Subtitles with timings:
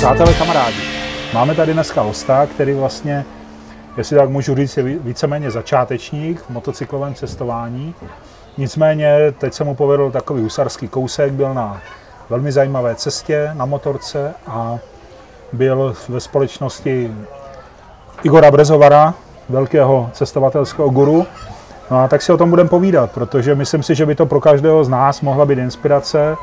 [0.00, 0.82] Přátelé, kamarádi,
[1.34, 3.24] máme tady dneska hosta, který vlastně,
[3.96, 7.94] jestli tak můžu říct, je víceméně začátečník v motocyklovém cestování.
[8.58, 11.80] Nicméně teď se mu povedl takový husarský kousek, byl na
[12.30, 14.78] velmi zajímavé cestě na motorce a
[15.52, 17.14] byl ve společnosti
[18.22, 19.14] Igora Brezovara,
[19.48, 21.26] velkého cestovatelského guru.
[21.90, 24.40] No a tak si o tom budeme povídat, protože myslím si, že by to pro
[24.40, 26.36] každého z nás mohla být inspirace,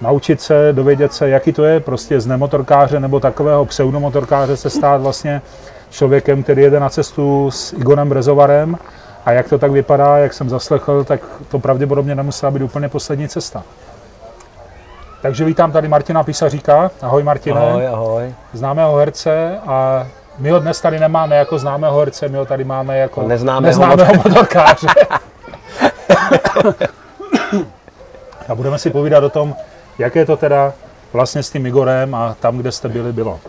[0.00, 5.00] naučit se, dovědět se, jaký to je prostě z nemotorkáře nebo takového pseudomotorkáře se stát
[5.00, 5.42] vlastně
[5.90, 8.76] člověkem, který jede na cestu s Igorem Brezovarem
[9.24, 13.28] a jak to tak vypadá, jak jsem zaslechl, tak to pravděpodobně nemusela být úplně poslední
[13.28, 13.62] cesta.
[15.22, 16.90] Takže vítám tady Martina Písaříka.
[17.02, 17.60] Ahoj Martine.
[17.60, 18.34] Ahoj, ahoj.
[18.52, 20.06] Známého herce a
[20.38, 24.14] my ho dnes tady nemáme jako známého herce, my ho tady máme jako Neznámého neznámého
[24.14, 24.86] motorkáře.
[28.48, 29.54] a budeme si povídat o tom,
[29.98, 30.72] jak je to teda
[31.12, 33.40] vlastně s tím Igorem a tam, kde jste byli, bylo.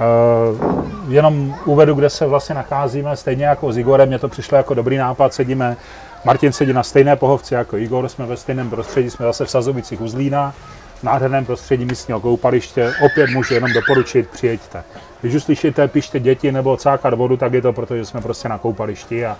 [0.00, 4.74] Uh, jenom uvedu, kde se vlastně nacházíme, stejně jako s Igorem, mně to přišlo jako
[4.74, 5.76] dobrý nápad, sedíme,
[6.24, 10.00] Martin sedí na stejné pohovce jako Igor, jsme ve stejném prostředí, jsme zase v Sazovicích
[10.00, 10.54] u Zlína,
[10.98, 14.82] v nádherném prostředí místního koupaliště, opět můžu jenom doporučit, přijeďte.
[15.20, 18.58] Když uslyšíte, pište děti nebo cákat vodu, tak je to proto, že jsme prostě na
[18.58, 19.36] koupališti a,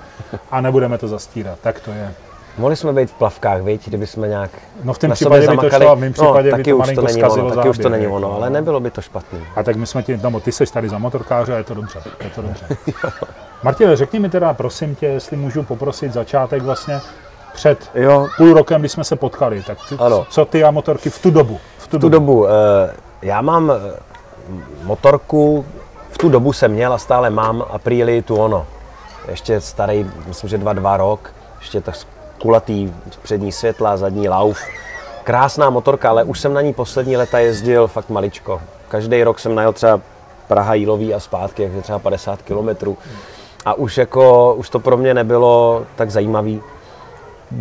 [0.50, 2.14] a nebudeme to zastírat, tak to je.
[2.58, 4.50] Mohli jsme být v plavkách, viď, kdyby jsme nějak
[4.84, 6.78] No v tom případě by to šlo, v mém případě no, by taky to už
[6.78, 8.54] to malinko není zkazilo ono, taky už to záběr, není jako, ono, ale no.
[8.54, 9.40] nebylo by to špatný.
[9.56, 12.02] A tak my jsme ti, no, ty jsi tady za motorkáře a je to dobře,
[12.24, 12.66] je to dobře.
[13.62, 17.00] Martine, řekni mi teda, prosím tě, jestli můžu poprosit začátek vlastně
[17.52, 20.26] před Jo, půl rokem, když jsme se potkali, tak ty, Ano.
[20.30, 21.60] co ty a motorky v tu dobu?
[21.78, 22.50] V tu, v tu dobu, eh,
[23.22, 24.00] já mám eh,
[24.82, 25.66] motorku,
[26.10, 28.66] v tu dobu jsem měl a stále mám Aprilia Tuono.
[29.28, 31.94] Ještě starý, myslím, že 2-2 rok, ještě tak
[32.40, 34.58] kulatý přední světla, zadní lauf.
[35.24, 38.60] Krásná motorka, ale už jsem na ní poslední leta jezdil fakt maličko.
[38.88, 40.00] Každý rok jsem najel třeba
[40.48, 42.98] Praha Jílový a zpátky, takže třeba 50 kilometrů.
[43.64, 46.62] A už jako, už to pro mě nebylo tak zajímavý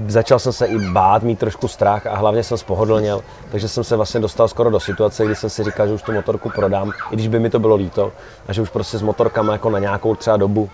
[0.07, 3.21] začal jsem se i bát, mít trošku strach a hlavně jsem spohodlněl,
[3.51, 6.11] takže jsem se vlastně dostal skoro do situace, kdy jsem si říkal, že už tu
[6.11, 8.11] motorku prodám, i když by mi to bylo líto,
[8.47, 10.69] a že už prostě s motorkama jako na nějakou třeba dobu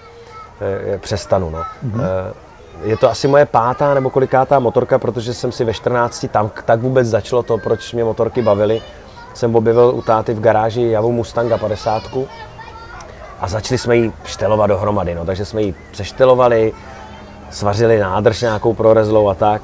[0.62, 1.50] eh, přestanu.
[1.50, 1.60] No.
[1.60, 2.02] Mm-hmm.
[2.84, 6.80] Je to asi moje pátá nebo kolikátá motorka, protože jsem si ve 14 tam tak
[6.80, 8.82] vůbec začalo to, proč mě motorky bavily.
[9.34, 12.04] Jsem objevil u táty v garáži Javu Mustanga 50
[13.40, 15.16] a začali jsme ji štelovat dohromady.
[15.16, 15.26] No.
[15.26, 16.74] Takže jsme ji přeštelovali,
[17.50, 19.62] svařili nádrž nějakou prorezlou a tak.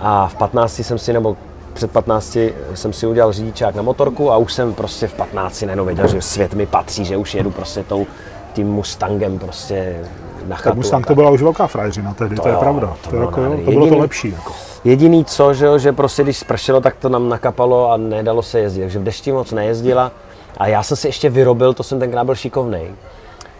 [0.00, 1.36] A v 15 jsem si, nebo
[1.72, 2.38] před 15
[2.74, 6.22] jsem si udělal řidičák na motorku a už jsem prostě v 15 najednou věděl, že
[6.22, 8.06] svět mi patří, že už jedu prostě tou,
[8.52, 10.04] tím Mustangem prostě
[10.46, 10.68] na chatu.
[10.68, 12.96] Tak Mustang to byla už velká frajeřina tehdy, to, To je jo, pravda.
[13.02, 14.30] to To, bylo jako, to bylo to lepší.
[14.30, 14.52] Jako.
[14.84, 18.60] Jediný co, že, jo, že prostě když spršelo, tak to nám nakapalo a nedalo se
[18.60, 18.80] jezdit.
[18.80, 20.12] Takže v dešti moc nejezdila.
[20.58, 22.90] A já jsem si ještě vyrobil, to jsem tenkrát byl šikovnej,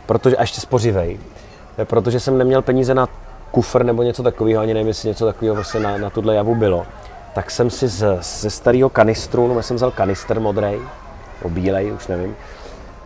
[0.06, 1.19] protože, a ještě spořivej,
[1.84, 3.08] protože jsem neměl peníze na
[3.50, 6.86] kufr nebo něco takového, ani nevím, jestli něco takového vlastně na, na tuhle javu bylo.
[7.34, 10.80] Tak jsem si z, ze starého kanistru, no já jsem vzal kanister modrej,
[11.42, 12.36] nebo bílej, už nevím,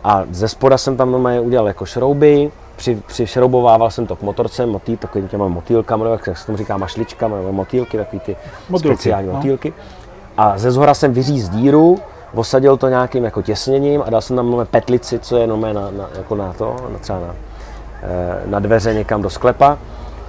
[0.03, 4.65] a ze spoda jsem tam normálně udělal jako šrouby, při, přišroubovával jsem to k motorce,
[4.65, 8.35] motýl, takovým těma motýlkama, nebo jak se tomu říká, mašličkama, nebo motýlky, takový ty
[8.69, 9.33] Motýlky, speciální no.
[9.33, 9.73] motýlky.
[10.37, 11.99] A ze zhora jsem vyříz díru,
[12.35, 15.91] osadil to nějakým jako těsněním a dal jsem tam normálně petlici, co je normálně na,
[15.91, 17.35] na, jako na to, na, třeba na,
[18.03, 19.77] eh, na dveře někam do sklepa.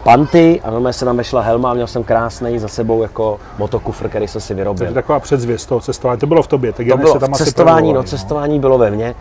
[0.02, 4.08] Panty a normálně se tam vešla helma a měl jsem krásný za sebou jako motokufr,
[4.08, 4.78] který jsem si vyrobil.
[4.78, 7.44] Takže taková předzvěst toho cestování, to bylo v tobě, tak To bylo se tam asi
[7.44, 9.14] cestování, no, projevovali, cestování bylo ve mně.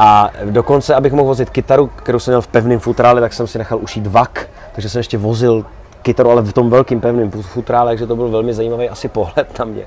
[0.00, 3.58] A dokonce, abych mohl vozit kytaru, kterou jsem měl v pevném futrále, tak jsem si
[3.58, 5.64] nechal ušít vak, takže jsem ještě vozil
[6.02, 9.58] kytaru, ale v tom velkým pevném fut- futrále, takže to byl velmi zajímavý asi pohled
[9.58, 9.82] na mě.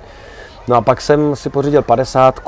[0.68, 2.40] No a pak jsem si pořídil 50,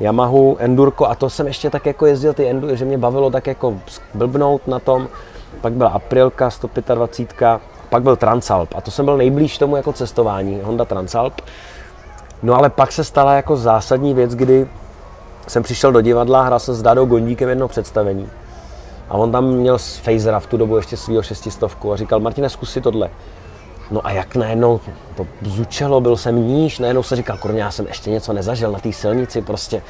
[0.00, 3.46] Yamahu, Endurko a to jsem ještě tak jako jezdil ty Enduro, že mě bavilo tak
[3.46, 3.74] jako
[4.14, 5.08] blbnout na tom.
[5.60, 10.60] Pak byla Aprilka 125, pak byl Transalp a to jsem byl nejblíž tomu jako cestování,
[10.64, 11.40] Honda Transalp.
[12.42, 14.68] No ale pak se stala jako zásadní věc, kdy
[15.46, 18.28] jsem přišel do divadla, hrál jsem s Dádou Gondíkem jedno představení.
[19.08, 22.48] A on tam měl z Phasera v tu dobu ještě svýho šestistovku a říkal, Martine,
[22.48, 23.10] zkus si tohle.
[23.90, 24.80] No a jak najednou
[25.16, 28.78] to zučelo, byl jsem níž, najednou jsem říkal, kurně, já jsem ještě něco nezažil na
[28.78, 29.82] té silnici prostě.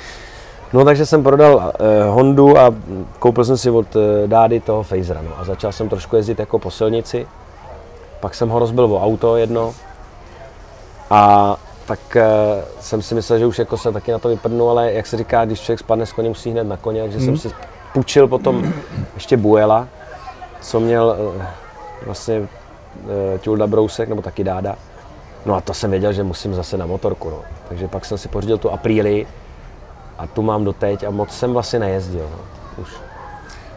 [0.72, 2.74] No takže jsem prodal eh, Hondu a
[3.18, 5.22] koupil jsem si od eh, Dády toho Phasera.
[5.22, 7.26] No, a začal jsem trošku jezdit jako po silnici.
[8.20, 9.74] Pak jsem ho rozbil o auto jedno.
[11.10, 11.56] A
[11.86, 12.24] tak eh,
[12.80, 15.44] jsem si myslel, že už jako se taky na to vyprdnu, ale jak se říká,
[15.44, 17.50] když člověk spadne z koně, musí hned na koně, takže jsem si
[17.92, 18.72] půjčil potom
[19.14, 19.88] ještě Buela,
[20.60, 21.46] co měl eh,
[22.06, 22.48] vlastně
[23.34, 24.76] eh, Tulda Brousek, nebo taky Dáda.
[25.46, 27.40] No a to jsem věděl, že musím zase na motorku, no.
[27.68, 29.26] Takže pak jsem si pořídil tu Apríli
[30.18, 32.28] A tu mám doteď a moc jsem vlastně nejezdil.
[32.30, 32.38] No.
[32.82, 32.90] Už.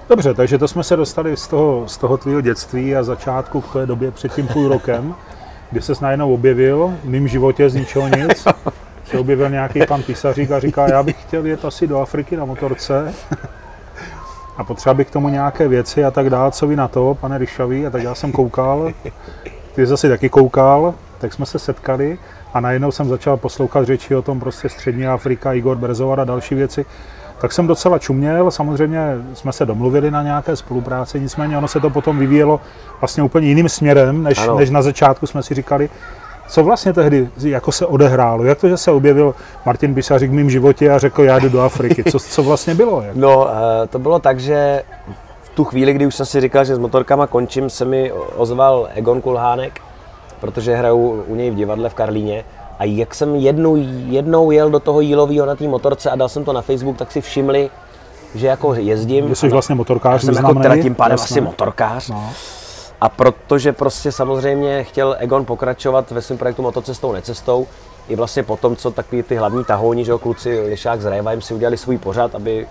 [0.09, 3.73] Dobře, takže to jsme se dostali z toho, z toho tvého dětství a začátku k
[3.73, 5.15] té době před tím půl rokem,
[5.71, 8.47] kdy se najednou objevil v mém životě z ničeho nic.
[9.05, 12.45] Se objevil nějaký pan písařík a říká, já bych chtěl jet asi do Afriky na
[12.45, 13.13] motorce
[14.57, 17.37] a potřeba bych k tomu nějaké věci a tak dále, co vy na to, pane
[17.37, 18.91] Ryšavý, a tak já jsem koukal,
[19.75, 22.17] ty zase taky koukal, tak jsme se setkali
[22.53, 26.55] a najednou jsem začal poslouchat řeči o tom prostě střední Afrika, Igor Berzovar a další
[26.55, 26.85] věci.
[27.41, 28.99] Tak jsem docela čuměl, samozřejmě
[29.33, 32.59] jsme se domluvili na nějaké spolupráci, nicméně ono se to potom vyvíjelo
[33.01, 35.89] vlastně úplně jiným směrem, než, než na začátku jsme si říkali.
[36.47, 38.43] Co vlastně tehdy jako se odehrálo?
[38.43, 41.61] Jak to, že se objevil Martin Bisařík v mém životě a řekl, já jdu do
[41.61, 42.03] Afriky?
[42.03, 43.01] Co, co vlastně bylo?
[43.01, 43.15] Jak?
[43.15, 44.83] No, eh, to bylo tak, že
[45.41, 48.89] v tu chvíli, kdy už jsem si říkal, že s motorkama končím, se mi ozval
[48.93, 49.81] Egon Kulhánek,
[50.39, 52.43] protože hraju u něj v divadle v Karlíně.
[52.79, 53.75] A jak jsem jednou,
[54.07, 57.11] jednou jel do toho jílového na té motorce a dal jsem to na Facebook, tak
[57.11, 57.69] si všimli,
[58.35, 59.35] že jako jezdím.
[59.35, 62.09] Jsi vlastně motorkář, jsem jako teda tím pádem asi motorkář.
[62.09, 62.29] No.
[63.01, 67.67] A protože prostě samozřejmě chtěl Egon pokračovat ve svém projektu Motocestou, necestou,
[68.09, 71.53] i vlastně potom, co takový ty hlavní tahouni, že jo, kluci Lišák s Rejvajem si
[71.53, 72.67] udělali svůj pořad, aby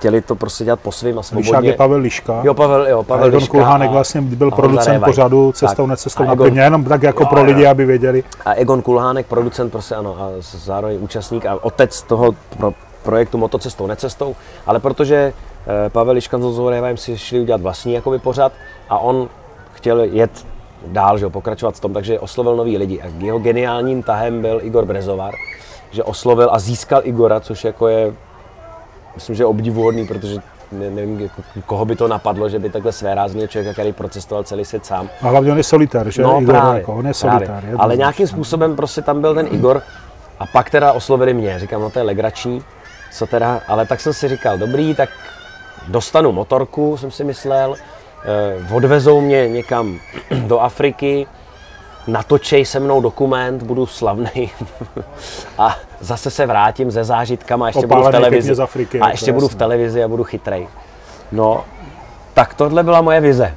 [0.00, 1.50] chtěli to prostě dělat po svým a svobodně.
[1.50, 2.40] Lišák je Pavel Liška.
[2.44, 6.24] Jo, Pavel, jo, Pavel a Egon Liška Kulhánek vlastně byl producent pořadu Cestou, tak, necestou
[6.24, 8.24] na Egon, jenom tak jako jo, pro lidi, aby věděli.
[8.44, 13.86] A Egon Kulhánek, producent prostě ano, a zároveň účastník a otec toho pro, projektu Motocestou,
[13.86, 14.36] necestou,
[14.66, 15.32] ale protože
[15.66, 18.52] eh, Pavel Liška s Zozorevem si šli udělat vlastní jakoby pořad
[18.88, 19.28] a on
[19.72, 20.46] chtěl jet
[20.86, 23.02] dál, že jo, pokračovat v tom, takže oslovil nový lidi.
[23.02, 25.34] A jeho geniálním tahem byl Igor Brezovar,
[25.90, 28.12] že oslovil a získal Igora, což jako je,
[29.14, 30.36] myslím, že obdivuhodný, protože
[30.72, 34.44] ne, nevím, jako, koho by to napadlo, že by takhle své rázný člověk, který procestoval
[34.44, 35.08] celý svět sám.
[35.22, 36.22] A hlavně on je solitár, že?
[36.22, 37.46] No Igor, právě, jako, on je solitár.
[37.46, 37.74] Právě.
[37.78, 39.82] Ale nějakým způsobem prostě tam byl ten Igor
[40.38, 41.58] a pak teda oslovili mě.
[41.58, 42.62] Říkám, no to je legrační,
[43.12, 45.08] co teda, ale tak jsem si říkal, dobrý, tak
[45.88, 47.76] dostanu motorku, jsem si myslel,
[48.24, 49.98] Eh, odvezou mě někam
[50.46, 51.26] do Afriky,
[52.06, 54.50] natočej se mnou dokument, budu slavný
[55.58, 58.54] a zase se vrátím ze zážitkama a ještě Opálený budu v televizi.
[58.54, 59.56] Z Afriky, a ještě budu jasný.
[59.56, 60.68] v televizi a budu chytrej.
[61.32, 61.64] No,
[62.34, 63.54] tak tohle byla moje vize.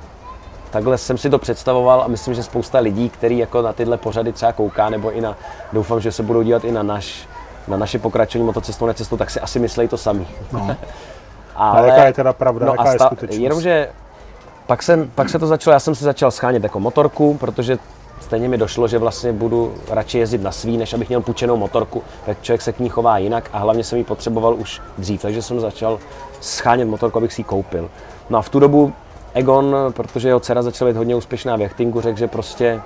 [0.69, 4.33] Takhle jsem si to představoval a myslím, že spousta lidí, kteří jako na tyhle pořady
[4.33, 5.35] třeba kouká, nebo i na,
[5.73, 7.27] doufám, že se budou dívat i na, naš,
[7.67, 10.27] na naše pokračování motocestou, necestou, tak si asi myslí to sami.
[10.51, 10.75] No.
[11.55, 13.39] Ale, a jaká je teda pravda, no jaká sta- je skutečnost?
[13.39, 13.89] Jenomže
[14.67, 17.77] pak, jsem, pak se to začalo, já jsem si začal schánět jako motorku, protože
[18.23, 22.03] stejně mi došlo, že vlastně budu radši jezdit na svý, než abych měl půjčenou motorku,
[22.25, 25.41] tak člověk se k ní chová jinak a hlavně jsem ji potřeboval už dřív, takže
[25.41, 25.99] jsem začal
[26.41, 27.89] schánět motorku, abych si ji koupil.
[28.29, 28.93] No a v tu dobu
[29.33, 32.81] Egon, protože jeho dcera začala být hodně úspěšná v jachtingu, řekl, že prostě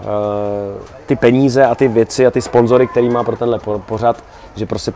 [0.00, 0.06] uh,
[1.06, 4.24] ty peníze a ty věci a ty sponzory, který má pro tenhle pořad,
[4.56, 4.92] že prostě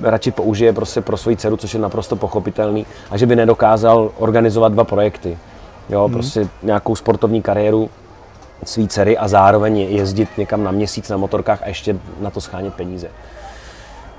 [0.00, 4.72] radši použije prostě pro svoji dceru, což je naprosto pochopitelný, a že by nedokázal organizovat
[4.72, 5.38] dva projekty.
[5.88, 6.12] Jo, hmm.
[6.12, 7.90] prostě nějakou sportovní kariéru
[8.64, 12.74] svý dcery a zároveň jezdit někam na měsíc na motorkách a ještě na to schánět
[12.74, 13.08] peníze.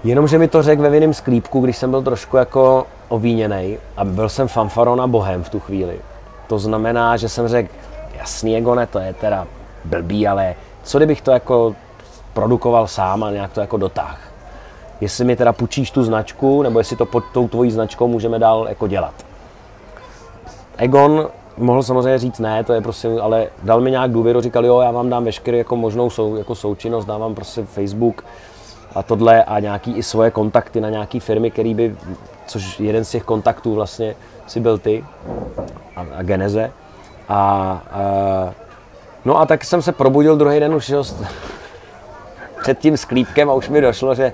[0.03, 4.29] Jenomže mi to řekl ve vinném sklípku, když jsem byl trošku jako ovíněný a byl
[4.29, 5.99] jsem fanfaron a bohem v tu chvíli.
[6.47, 7.69] To znamená, že jsem řekl,
[8.17, 9.47] jasný Egone, to je teda
[9.85, 11.75] blbý, ale co kdybych to jako
[12.33, 14.33] produkoval sám a nějak to jako dotáh
[15.03, 18.65] jestli mi teda půjčíš tu značku, nebo jestli to pod tou tvojí značkou můžeme dál
[18.69, 19.13] jako dělat.
[20.77, 24.79] Egon mohl samozřejmě říct ne, to je prostě, ale dal mi nějak důvěru, říkal, jo,
[24.79, 28.25] já vám dám veškerý jako možnou sou, jako součinnost, dám vám prostě Facebook
[28.95, 31.95] a tohle a nějaký i svoje kontakty na nějaký firmy, který by,
[32.48, 34.15] což jeden z těch kontaktů vlastně
[34.48, 35.05] si byl ty
[35.95, 36.72] a, a Geneze.
[37.29, 37.36] A,
[37.91, 38.53] a,
[39.25, 40.93] no a tak jsem se probudil druhý den už
[42.62, 44.33] před tím sklípkem a už mi došlo, že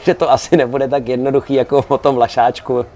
[0.04, 2.86] že to asi nebude tak jednoduchý jako o tom lašáčku.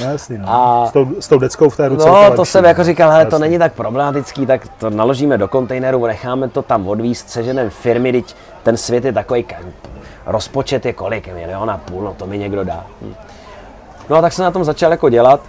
[0.00, 0.44] no jasný, no.
[0.48, 2.08] A, s, tou, s tou deckou v té ruce.
[2.08, 5.48] No, to, to jsem jako říkal, hele, to není tak problematický, tak to naložíme do
[5.48, 9.44] kontejneru, necháme to tam odvíst, seženem firmy, teď ten svět je takový,
[10.26, 12.86] rozpočet je kolik, milion a půl, no to mi někdo dá.
[14.08, 15.40] No a tak jsem na tom začal jako dělat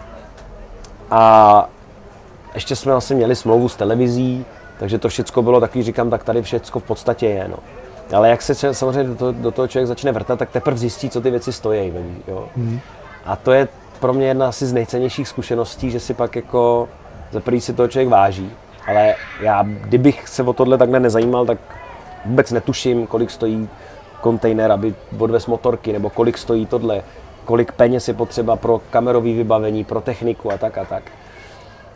[1.12, 1.66] a
[2.54, 4.46] ještě jsme vlastně měli smlouvu s televizí,
[4.80, 7.48] takže to všechno bylo takový, říkám, tak tady všechno v podstatě je.
[7.48, 7.58] No.
[8.14, 11.22] Ale jak se samozřejmě do toho, do toho člověk začne vrtat, tak teprve zjistí, co
[11.22, 11.94] ty věci stojí.
[12.28, 12.48] Jo?
[12.56, 12.80] Mm.
[13.26, 13.68] A to je
[14.00, 16.90] pro mě jedna asi z nejcennějších zkušeností, že si pak jako
[17.32, 18.52] za si toho člověk váží.
[18.88, 21.58] Ale já, kdybych se o tohle takhle nezajímal, tak
[22.26, 23.70] vůbec netuším, kolik stojí
[24.22, 27.04] kontejner, aby odvez motorky, nebo kolik stojí tohle,
[27.46, 31.04] kolik peněz je potřeba pro kamerové vybavení, pro techniku a tak a tak.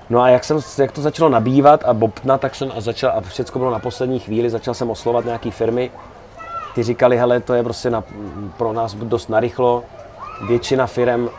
[0.09, 3.21] No a jak, jsem, jak to začalo nabývat a bobtnat, tak jsem a začal, a
[3.21, 5.91] všechno bylo na poslední chvíli, začal jsem oslovat nějaké firmy
[6.75, 8.03] ty říkali, hele, to je prostě na,
[8.57, 9.83] pro nás dost narychlo.
[10.47, 11.29] Většina firm,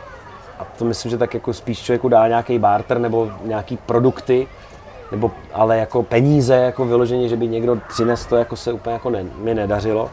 [0.59, 4.47] a to myslím, že tak jako spíš člověku dá nějaký barter nebo nějaký produkty,
[5.11, 9.09] nebo ale jako peníze, jako vyloženě, že by někdo přinesl to, jako se úplně jako
[9.09, 10.09] ne, mi nedařilo.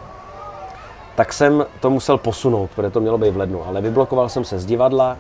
[1.16, 4.58] Tak jsem to musel posunout, protože to mělo být v lednu, ale vyblokoval jsem se
[4.58, 5.16] z divadla,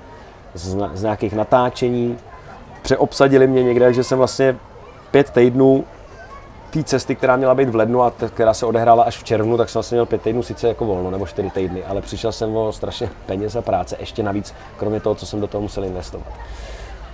[0.54, 2.18] z, z nějakých natáčení,
[2.84, 4.56] přeobsadili mě někde, že jsem vlastně
[5.10, 5.84] pět týdnů
[6.70, 9.68] té cesty, která měla být v lednu a která se odehrála až v červnu, tak
[9.68, 12.72] jsem vlastně měl pět týdnů sice jako volno, nebo čtyři týdny, ale přišel jsem o
[12.72, 16.26] strašně peněz a práce, ještě navíc, kromě toho, co jsem do toho musel investovat.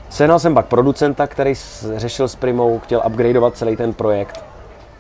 [0.08, 1.54] Sehnal jsem pak producenta, který
[1.96, 4.44] řešil s Primou, chtěl upgradeovat celý ten projekt.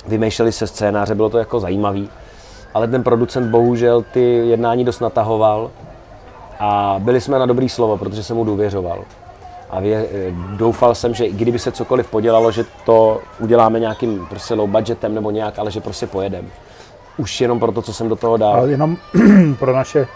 [0.06, 2.10] Vymýšleli se scénáře, bylo to jako zajímavý,
[2.74, 5.70] ale ten producent bohužel ty jednání dost natahoval
[6.58, 9.04] a byli jsme na dobrý slovo, protože jsem mu důvěřoval.
[9.70, 10.06] A vě,
[10.56, 15.14] doufal jsem, že i kdyby se cokoliv podělalo, že to uděláme nějakým prostě low budgetem
[15.14, 16.46] nebo nějak, ale že prostě pojedem.
[17.16, 18.54] Už jenom pro to, co jsem do toho dal.
[18.54, 18.96] Ale jenom
[19.58, 20.06] pro naše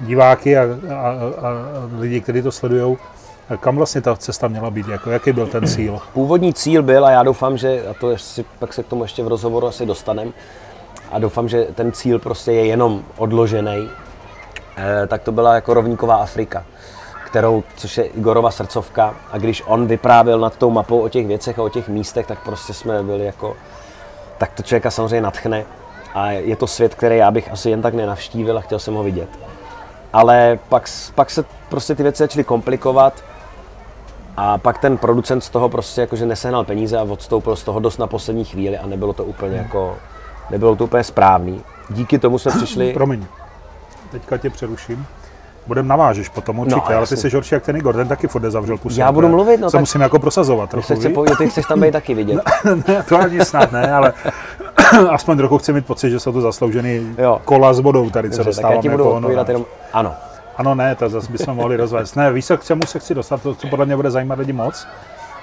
[0.00, 1.50] diváky a, a, a,
[1.98, 2.96] lidi, kteří to sledují,
[3.60, 6.00] kam vlastně ta cesta měla být, jako, jaký byl ten cíl?
[6.12, 9.22] Původní cíl byl, a já doufám, že, a to si, pak se k tomu ještě
[9.22, 10.32] v rozhovoru asi dostanem,
[11.10, 13.88] a doufám, že ten cíl prostě je jenom odložený,
[14.76, 16.64] eh, tak to byla jako rovníková Afrika,
[17.28, 19.14] kterou, což je Igorova srdcovka.
[19.32, 22.38] A když on vyprávěl nad tou mapou o těch věcech a o těch místech, tak
[22.44, 23.56] prostě jsme byli jako,
[24.38, 25.64] tak to člověka samozřejmě natchne.
[26.14, 29.02] A je to svět, který já bych asi jen tak nenavštívil a chtěl jsem ho
[29.02, 29.28] vidět.
[30.12, 33.24] Ale pak, pak se prostě ty věci začaly komplikovat
[34.36, 37.98] a pak ten producent z toho prostě jakože nesehnal peníze a odstoupil z toho dost
[37.98, 39.96] na poslední chvíli a nebylo to úplně jako,
[40.50, 41.62] nebylo to úplně správný.
[41.90, 43.26] Díky tomu jsme přišli, Promiň,
[44.10, 45.06] teďka tě přeruším.
[45.68, 48.50] Budem navážeš potom určitě, No, ale ty jsi horší jak ten Igor, ten taky furt
[48.50, 49.00] zavřel pusu.
[49.00, 51.66] Já budu mluvit, no Se tak- musím jako prosazovat trochu, se chce povědět, ty chceš
[51.66, 52.40] tam být taky vidět.
[52.88, 54.12] ne, to ani snad ne, ale
[55.10, 57.40] aspoň trochu chci mít pocit, že jsou to zasloužený Jo.
[57.44, 60.14] kola s vodou tady, co Dobře, tak já ti budu jako odpovídat jenom, ano.
[60.56, 62.16] Ano, ne, to zase bychom mohli rozvést.
[62.16, 64.86] Ne, víš, k čemu se chci dostat, to, co podle mě bude zajímat lidi moc.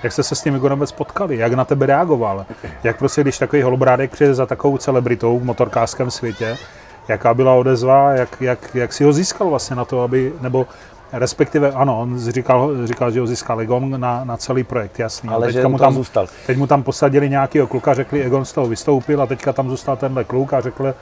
[0.03, 2.45] Jak jste se s tím Igorem vůbec potkali, jak na tebe reagoval,
[2.83, 6.57] jak prostě, když takový holobrádek přijde za takovou celebritou v motorkářském světě,
[7.07, 10.67] jaká byla odezva, jak, jak, jak si ho získal vlastně na to, aby, nebo
[11.13, 15.29] respektive, ano, on říkal, říkal že ho získal Egon na, na celý projekt, jasný.
[15.29, 16.27] Ale A že teďka mu tam tam, zůstal.
[16.47, 19.97] teď mu tam posadili nějakého kluka, řekli, Egon z toho vystoupil a teďka tam zůstal
[19.97, 20.93] tenhle kluk a řekl,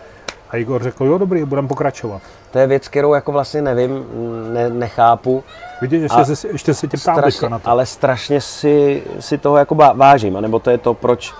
[0.53, 2.21] a Igor řekl, jo dobrý, budeme pokračovat.
[2.51, 4.05] To je věc, kterou jako vlastně nevím,
[4.53, 5.43] ne, nechápu.
[5.81, 7.69] Vidíš, ještě, se, ještě se tě ptám teďka strašně, na to.
[7.69, 11.33] ale strašně si, si toho jako vážím, anebo to je to, proč,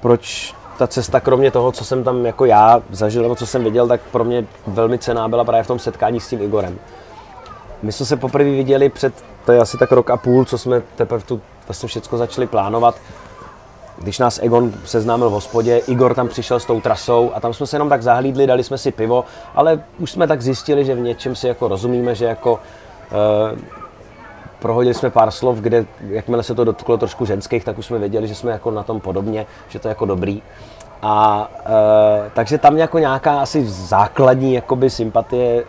[0.00, 3.88] proč ta cesta, kromě toho, co jsem tam jako já zažil, nebo co jsem viděl,
[3.88, 6.78] tak pro mě velmi cená byla právě v tom setkání s tím Igorem.
[7.82, 9.14] My jsme se poprvé viděli před,
[9.44, 12.94] to je asi tak rok a půl, co jsme teprve tu vlastně všechno začali plánovat.
[13.98, 17.66] Když nás Egon seznámil v hospodě, Igor tam přišel s tou trasou a tam jsme
[17.66, 21.00] se jenom tak zahlídli, dali jsme si pivo, ale už jsme tak zjistili, že v
[21.00, 22.60] něčem si jako rozumíme, že jako
[23.12, 23.83] eh,
[24.64, 28.28] prohodili jsme pár slov, kde jakmile se to dotklo trošku ženských, tak už jsme věděli,
[28.28, 30.42] že jsme jako na tom podobně, že to je jako dobrý.
[31.02, 35.64] A e, takže tam jako nějaká asi základní jakoby sympatie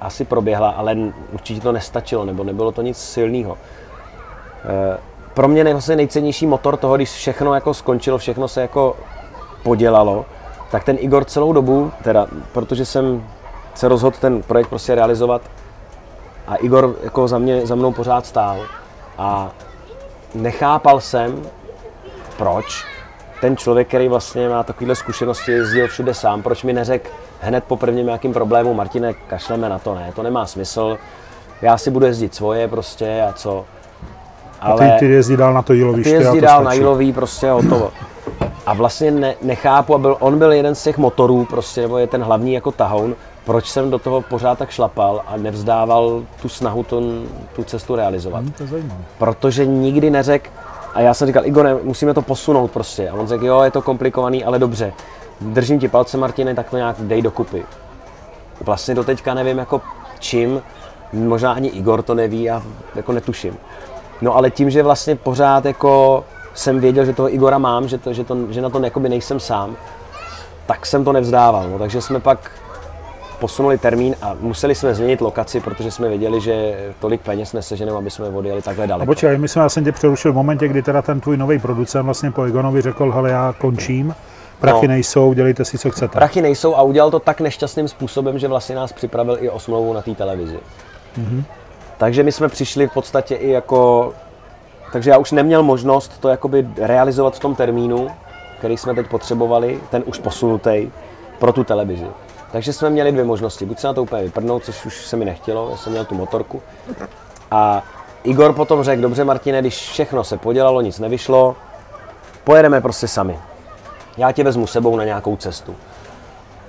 [0.00, 0.96] asi proběhla, ale
[1.32, 3.56] určitě to nestačilo, nebo nebylo to nic silného.
[3.56, 4.98] E,
[5.34, 8.96] pro mě nej- vlastně nejcennější motor toho, když všechno jako skončilo, všechno se jako
[9.62, 10.26] podělalo,
[10.70, 13.24] tak ten Igor celou dobu, teda protože jsem
[13.74, 15.42] se rozhodl ten projekt prostě realizovat,
[16.48, 18.58] a Igor jako za, mě, za mnou pořád stál
[19.18, 19.50] a
[20.34, 21.42] nechápal jsem,
[22.36, 22.84] proč
[23.40, 27.76] ten člověk, který vlastně má takovéhle zkušenosti, jezdil všude sám, proč mi neřekl hned po
[27.76, 30.98] prvním nějakým problému, Martine, kašleme na to, ne, to nemá smysl,
[31.62, 33.64] já si budu jezdit svoje prostě a co.
[34.60, 36.78] A ty, ty jezdí dál na to ty jíloviště a jezdí to dál na stačí.
[36.78, 37.90] jílový, prostě hotovo.
[38.66, 42.06] A vlastně ne, nechápu, a byl, on byl jeden z těch motorů, prostě, nebo je
[42.06, 43.14] ten hlavní jako tahoun,
[43.48, 47.24] proč jsem do toho pořád tak šlapal a nevzdával tu snahu tu,
[47.56, 48.44] tu cestu realizovat.
[48.44, 49.00] Hm, to je zajímavé.
[49.18, 50.50] Protože nikdy neřekl,
[50.94, 53.08] a já jsem říkal, Igore, musíme to posunout prostě.
[53.08, 54.92] A on řekl, jo, je to komplikovaný, ale dobře.
[55.40, 57.64] Držím ti palce, Martine, tak to nějak dej dokupy.
[58.60, 59.80] Vlastně do teďka nevím, jako
[60.18, 60.62] čím,
[61.12, 62.62] možná ani Igor to neví a
[62.94, 63.56] jako netuším.
[64.20, 66.24] No ale tím, že vlastně pořád jako
[66.54, 69.76] jsem věděl, že toho Igora mám, že, to, že, to, že na to nejsem sám,
[70.66, 71.70] tak jsem to nevzdával.
[71.70, 72.50] No, takže jsme pak
[73.40, 78.10] posunuli termín a museli jsme změnit lokaci, protože jsme věděli, že tolik peněz neseženeme, aby
[78.10, 79.06] jsme odjeli takhle A daleko.
[79.06, 82.04] počkej, my jsme, já jsem tě přerušil v momentě, kdy teda ten tvůj nový producent
[82.04, 84.14] vlastně po Egonovi řekl, hele, já končím,
[84.60, 84.92] prachy No.
[84.92, 86.12] nejsou, dělejte si, co chcete.
[86.18, 89.92] Prachy nejsou a udělal to tak nešťastným způsobem, že vlastně nás připravil i o smlouvu
[89.92, 90.58] na té televizi.
[91.98, 94.12] Takže my jsme přišli v podstatě i jako...
[94.92, 98.08] Takže já už neměl možnost to jakoby realizovat v tom termínu,
[98.58, 100.90] který jsme teď potřebovali, ten už posunutý.
[101.38, 102.06] pro tu televizi.
[102.52, 103.66] Takže jsme měli dvě možnosti.
[103.66, 106.14] Buď se na to úplně vyprdnout, což už se mi nechtělo, já jsem měl tu
[106.14, 106.62] motorku.
[107.50, 107.82] A
[108.24, 111.56] Igor potom řekl, dobře Martine, když všechno se podělalo, nic nevyšlo,
[112.44, 113.38] pojedeme prostě sami.
[114.16, 115.76] Já tě vezmu sebou na nějakou cestu.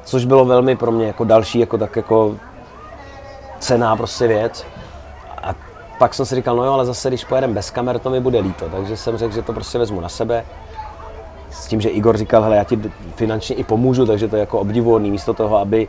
[0.03, 2.35] Což bylo velmi pro mě jako další, jako tak jako
[3.59, 4.65] cená prostě věc.
[5.43, 5.55] A
[5.99, 8.39] pak jsem si říkal, no jo, ale zase když pojedeme bez kamer, to mi bude
[8.39, 8.69] líto.
[8.69, 10.45] Takže jsem řekl, že to prostě vezmu na sebe.
[11.51, 12.79] S tím, že Igor říkal, hele, já ti
[13.15, 15.11] finančně i pomůžu, takže to je jako obdivuhodný.
[15.11, 15.87] Místo toho, aby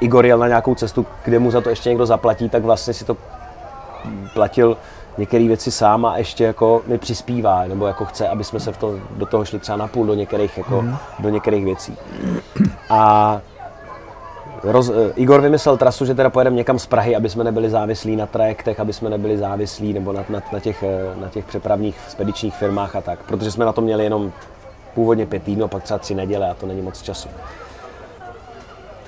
[0.00, 3.04] Igor jel na nějakou cestu, kde mu za to ještě někdo zaplatí, tak vlastně si
[3.04, 3.16] to
[4.34, 4.76] platil
[5.18, 8.76] některé věci sám a ještě jako mi přispívá, nebo jako chce, aby jsme se v
[8.76, 10.96] to, do toho šli třeba na půl do některých, jako, mm.
[11.18, 11.96] do některých věcí.
[12.90, 13.40] A
[14.62, 18.26] roz, Igor vymyslel trasu, že teda pojedeme někam z Prahy, aby jsme nebyli závislí na
[18.26, 20.84] trajektech, aby jsme nebyli závislí nebo na, na, na, těch,
[21.20, 24.32] na těch přepravních spedičních firmách a tak, protože jsme na to měli jenom
[24.94, 27.28] původně pět týdnů a pak třeba tři neděle a to není moc času.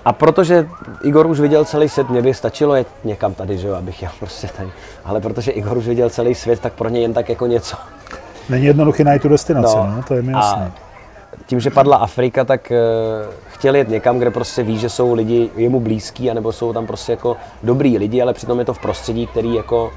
[0.05, 0.69] A protože
[1.05, 4.11] Igor už viděl celý svět, mě by stačilo jet někam tady, že jo, abych jel
[4.19, 4.71] prostě tady.
[5.05, 7.77] Ale protože Igor už viděl celý svět, tak pro ně jen tak jako něco.
[8.49, 10.73] Není jednoduchý najít tu destinaci, no, no to je mi jasné.
[11.47, 15.51] Tím, že padla Afrika, tak uh, chtěl jet někam, kde prostě ví, že jsou lidi
[15.57, 19.27] jemu blízký, anebo jsou tam prostě jako dobrý lidi, ale přitom je to v prostředí,
[19.27, 19.93] který jako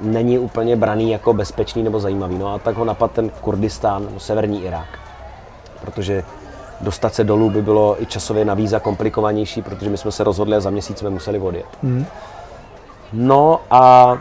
[0.00, 2.38] není úplně braný jako bezpečný nebo zajímavý.
[2.38, 4.98] No a tak ho napadl ten Kurdistán, severní Irák.
[5.80, 6.24] Protože
[6.80, 10.56] dostat se dolů by bylo i časově na víza komplikovanější, protože my jsme se rozhodli
[10.56, 11.66] a za měsíc jsme museli odjet.
[11.82, 12.06] Mm.
[13.12, 14.14] No a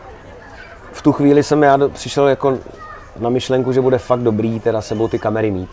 [0.92, 2.58] v tu chvíli jsem já přišel jako
[3.20, 5.70] na myšlenku, že bude fakt dobrý teda sebou ty kamery mít.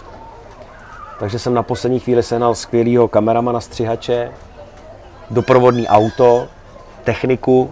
[1.19, 4.33] Takže jsem na poslední chvíli sehnal skvělého kameramana, střihače,
[5.31, 6.49] doprovodný auto,
[7.05, 7.71] techniku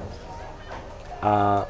[1.23, 1.65] a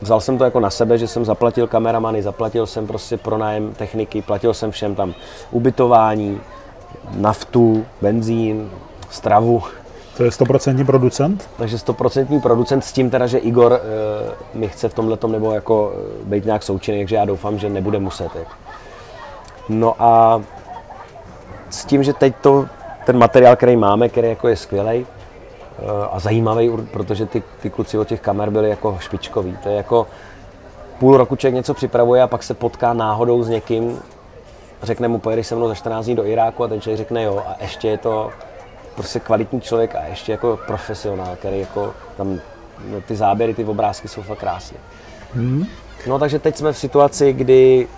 [0.00, 4.22] vzal jsem to jako na sebe, že jsem zaplatil kameramany, zaplatil jsem prostě pronájem techniky,
[4.22, 5.14] platil jsem všem tam
[5.50, 6.40] ubytování,
[7.16, 8.70] naftu, benzín,
[9.10, 9.62] stravu.
[10.16, 11.48] To je stoprocentní producent?
[11.56, 13.78] Takže stoprocentní producent s tím teda, že Igor e,
[14.58, 17.98] mi chce v tomhle nebo jako e, být nějak součinný, takže já doufám, že nebude
[17.98, 18.28] muset.
[18.34, 18.48] Jak.
[19.68, 20.42] No a
[21.70, 22.66] s tím, že teď to,
[23.06, 25.15] ten materiál, který máme, který jako je skvělý, Eh,
[26.10, 29.58] a zajímavý, protože ty, ty kluci od těch kamer byli jako špičkoví.
[29.62, 30.06] To je jako
[30.98, 33.98] půl roku člověk něco připravuje a pak se potká náhodou s někým,
[34.82, 37.42] řekne mu, pojedeš se mnou za 14 dní do Iráku a ten člověk řekne jo
[37.46, 38.30] a ještě je to
[38.94, 42.40] prostě kvalitní člověk a ještě jako profesionál, který jako tam
[43.06, 44.78] ty záběry, ty obrázky jsou fakt krásné.
[45.34, 45.64] Hmm.
[46.06, 47.88] No takže teď jsme v situaci, kdy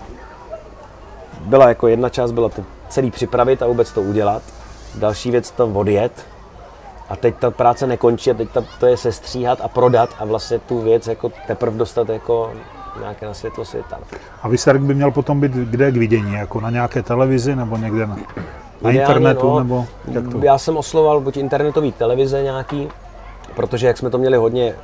[1.40, 4.42] byla jako jedna část, byla to celý připravit a vůbec to udělat.
[4.94, 6.12] Další věc to odjet,
[7.08, 10.58] a teď ta práce nekončí a teď ta, to je sestříhat a prodat a vlastně
[10.58, 12.52] tu věc jako teprve dostat jako
[13.00, 13.98] nějaké na světlo světa.
[14.42, 18.06] A Vysark by měl potom být kde k vidění, jako na nějaké televizi nebo někde
[18.06, 18.16] na,
[18.82, 20.38] na internetu, no, nebo jak to?
[20.42, 22.88] Já jsem osloval buď internetový televize nějaký,
[23.56, 24.74] protože jak jsme to měli hodně,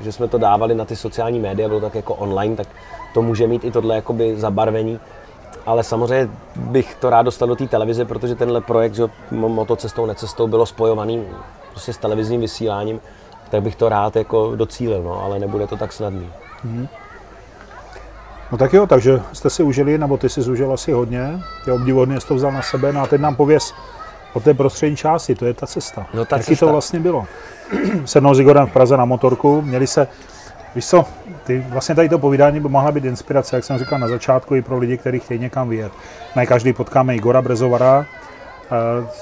[0.00, 2.66] že jsme to dávali na ty sociální média, bylo tak jako online, tak
[3.14, 5.00] to může mít i tohle jakoby zabarvení.
[5.66, 10.46] Ale samozřejmě bych to rád dostal do té televize, protože tenhle projekt, že motocestou, necestou,
[10.46, 11.24] bylo spojovaný
[11.72, 13.00] prostě s televizním vysíláním,
[13.50, 16.30] tak bych to rád jako docílil, no, ale nebude to tak snadný.
[16.64, 16.88] Hmm.
[18.52, 22.20] No tak jo, takže jste si užili, nebo ty jsi užil asi hodně, je obdivodně,
[22.20, 23.74] jsi to vzal na sebe, no a teď nám pověz
[24.32, 26.06] o té prostřední části, to je ta cesta.
[26.14, 26.66] No ta Jaký cesta.
[26.66, 27.26] to vlastně bylo?
[28.04, 30.08] Sednou s Igorem v Praze na motorku, měli se,
[30.74, 31.04] víš co,
[31.44, 34.62] ty, vlastně tady to povídání by mohla být inspirace, jak jsem říkal na začátku, i
[34.62, 35.92] pro lidi, kteří chtějí někam vyjet.
[36.36, 38.06] Ne každý potkáme Igora Brezovara,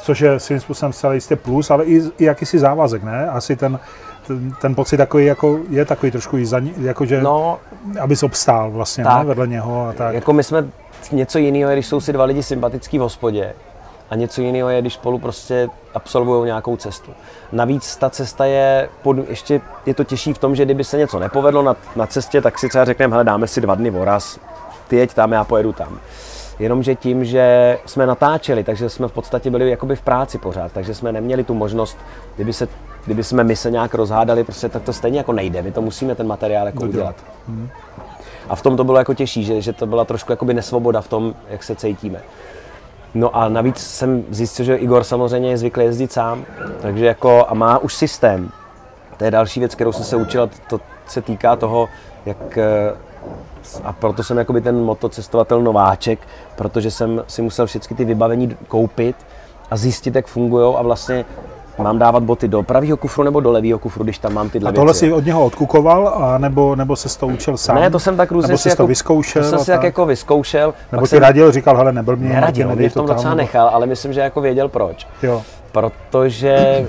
[0.02, 3.30] což je svým způsobem zcela jistě plus, ale i, i jakýsi závazek, ne?
[3.30, 3.78] Asi ten,
[4.26, 7.58] ten, ten pocit takový jako, je takový trošku i za, jako, že no,
[8.00, 9.24] abys obstál vlastně tak, ne?
[9.24, 10.14] vedle něho a tak.
[10.14, 10.68] Jako my jsme
[11.12, 13.54] něco jiného, když jsou si dva lidi sympatický v hospodě
[14.10, 17.10] a něco jiného je, když spolu prostě absolvují nějakou cestu.
[17.52, 21.18] Navíc ta cesta je, pod, ještě je to těžší v tom, že kdyby se něco
[21.18, 24.38] nepovedlo na, na cestě, tak si třeba řekneme, hele, dáme si dva dny voraz,
[24.88, 25.98] ty jeď tam, já pojedu tam.
[26.60, 30.94] Jenomže tím, že jsme natáčeli, takže jsme v podstatě byli jakoby v práci pořád, takže
[30.94, 31.98] jsme neměli tu možnost,
[32.34, 32.68] kdyby, se,
[33.04, 36.14] kdyby jsme my se nějak rozhádali, prostě tak to stejně jako nejde, my to musíme
[36.14, 37.16] ten materiál jako udělat.
[37.48, 37.68] Hmm.
[38.48, 41.08] A v tom to bylo jako těžší, že, že to byla trošku jakoby nesvoboda v
[41.08, 42.20] tom, jak se cítíme.
[43.14, 46.44] No a navíc jsem zjistil, že Igor samozřejmě je zvyklý jezdit sám,
[46.80, 48.50] takže jako a má už systém.
[49.16, 51.88] To je další věc, kterou jsem se učil, to se týká toho,
[52.26, 52.58] jak
[53.84, 56.18] a proto jsem jakoby ten motocestovatel nováček,
[56.56, 59.16] protože jsem si musel všechny ty vybavení koupit
[59.70, 61.24] a zjistit, jak fungují a vlastně
[61.78, 64.72] mám dávat boty do pravého kufru nebo do levého kufru, když tam mám tyhle A
[64.72, 64.98] tohle věci.
[65.06, 67.76] si od něho odkukoval, a nebo, nebo se to učil sám?
[67.76, 69.42] Ne, to jsem tak různě Nebo si jako, to vyzkoušel?
[69.42, 70.74] To jsem si tak jako vyzkoušel.
[70.92, 73.38] Nebo ti jsem radil, říkal, hele, nebyl mě, neradil, mě v tom to docela tam.
[73.38, 75.06] nechal, ale myslím, že jako věděl proč.
[75.22, 75.42] Jo,
[75.72, 76.86] Protože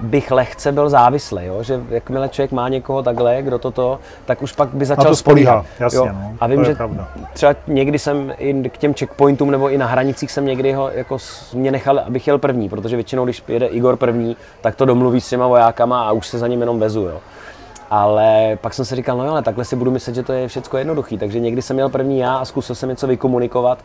[0.00, 1.62] bych lehce byl závislý, jo?
[1.62, 5.52] že jakmile člověk má někoho takhle, kdo toto, tak už pak by začal to spolíhá,
[5.62, 5.80] spolíhat.
[5.80, 6.08] jasně, jo?
[6.12, 7.08] no, A vím, že pravda.
[7.32, 11.18] třeba někdy jsem i k těm checkpointům nebo i na hranicích jsem někdy ho jako
[11.54, 15.28] mě nechal, abych jel první, protože většinou, když jede Igor první, tak to domluví s
[15.28, 17.00] těma vojákama a už se za ním jenom vezu.
[17.00, 17.20] Jo?
[17.90, 20.48] Ale pak jsem si říkal, no jo, ale takhle si budu myslet, že to je
[20.48, 21.18] všechno jednoduchý.
[21.18, 23.78] Takže někdy jsem měl první já a zkusil jsem něco vykomunikovat,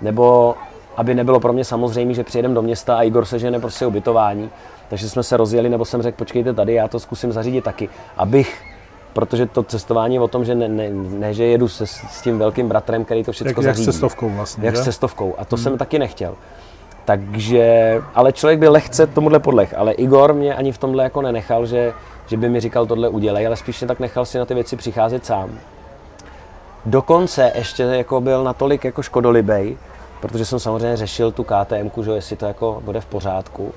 [0.00, 0.54] nebo
[0.96, 4.50] aby nebylo pro mě samozřejmé, že přijedem do města a Igor se žene prostě ubytování.
[4.88, 8.62] Takže jsme se rozjeli, nebo jsem řekl, počkejte tady, já to zkusím zařídit taky, abych
[9.12, 12.38] protože to cestování je o tom, že ne, ne, ne že jedu se, s tím
[12.38, 13.84] velkým bratrem, který to všechno jak, jak s zařídí.
[13.84, 14.82] cestovkou vlastně, Jak že?
[14.82, 15.34] s cestovkou.
[15.38, 16.34] A to jsem taky nechtěl.
[17.04, 19.74] Takže, ale člověk by lehce tomuhle podleh.
[19.76, 21.92] Ale Igor mě ani v tomhle jako nenechal, že,
[22.26, 24.76] že by mi říkal tohle udělej, ale spíš mě tak nechal si na ty věci
[24.76, 25.58] přicházet sám.
[26.86, 29.76] Dokonce ještě jako byl natolik jako škodolibej,
[30.20, 33.72] protože jsem samozřejmě řešil tu KTM, že jestli to jako bude v pořádku.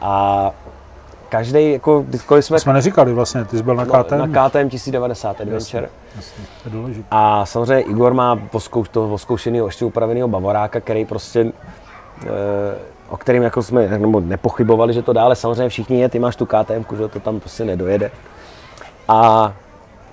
[0.00, 0.50] A
[1.28, 4.18] každý, jako, kdykoliv jsme jsme neříkali vlastně, ty jsi byl na KTM.
[4.18, 7.06] no, na KTM 1090 Adventure, Jasně, to je důležité.
[7.10, 11.50] a samozřejmě Igor má poskouš, toho oskoušeného, ještě upraveného bavoráka, který prostě, e,
[13.08, 16.46] o kterým jako jsme nebo nepochybovali, že to dále samozřejmě všichni je, ty máš tu
[16.46, 18.10] KTM, že to tam prostě nedojede.
[19.08, 19.52] A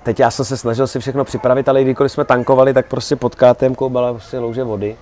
[0.03, 3.35] teď já jsem se snažil si všechno připravit, ale kdykoliv jsme tankovali, tak prostě pod
[3.35, 4.95] KTM byla prostě louže vody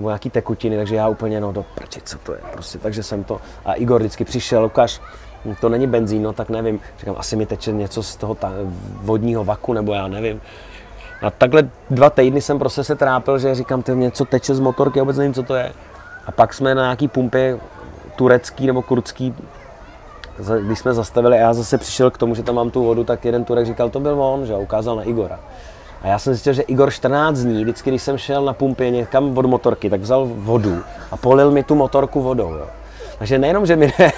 [0.00, 3.24] nebo nějaký tekutiny, takže já úplně, no do prči, co to je, prostě, takže jsem
[3.24, 5.00] to, a Igor vždycky přišel, Lukáš,
[5.60, 8.52] to není benzín, no tak nevím, říkám, asi mi teče něco z toho ta,
[9.02, 10.40] vodního vaku, nebo já nevím.
[11.22, 15.00] A takhle dva týdny jsem prostě se trápil, že říkám, ty něco teče z motorky,
[15.00, 15.72] vůbec nevím, co to je.
[16.26, 17.58] A pak jsme na nějaký pumpě
[18.16, 19.34] turecký nebo kurdský,
[20.60, 23.24] když jsme zastavili a já zase přišel k tomu, že tam mám tu vodu, tak
[23.24, 25.40] jeden Turek říkal, to byl on, že ukázal na Igora.
[26.02, 29.38] A já jsem zjistil, že Igor 14 dní, vždycky, když jsem šel na pumpě někam
[29.38, 32.54] od motorky, tak vzal vodu a polil mi tu motorku vodou.
[32.54, 32.66] Jo.
[33.18, 34.12] Takže nejenom, že mi ne,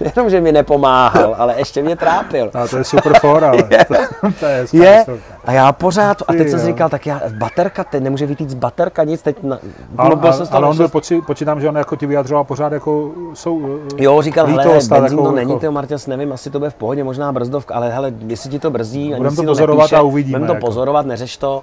[0.04, 2.50] nejenom, že mi nepomáhal, ale ještě mě trápil.
[2.54, 3.84] A to je super for, ale Je.
[3.84, 3.94] to,
[4.40, 5.04] to je Je,
[5.44, 6.72] a já pořád, a teď jsem si jo.
[6.72, 9.58] říkal, tak já, baterka, teď nemůže vytít z baterka nic, teď na,
[9.98, 12.72] Ale, byl ale, jsem ale on byl, poči, počítám, že on jako ti vyjadřoval pořád
[12.72, 16.50] jako jsou Jo, říkal, hele, benzín a to takovou není, jako- ty Marťas, nevím, asi
[16.50, 19.36] to bude v pohodě, možná brzdovka, ale hele, jestli ti to brzdí, ani Budem si
[19.36, 20.66] to to pozorovat nepíše, a uvidíme, Budeme to jako.
[20.66, 21.62] pozorovat, neřeš to.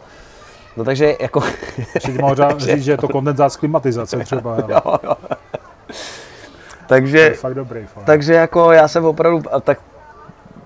[0.77, 1.41] No takže jako,
[2.05, 4.53] ti mohl říct, že je to kondenzát z klimatizace třeba.
[4.53, 5.15] ale to
[6.87, 7.85] takže, je fakt dobrý.
[7.85, 8.03] Fakt.
[8.03, 9.79] takže jako já jsem opravdu, a tak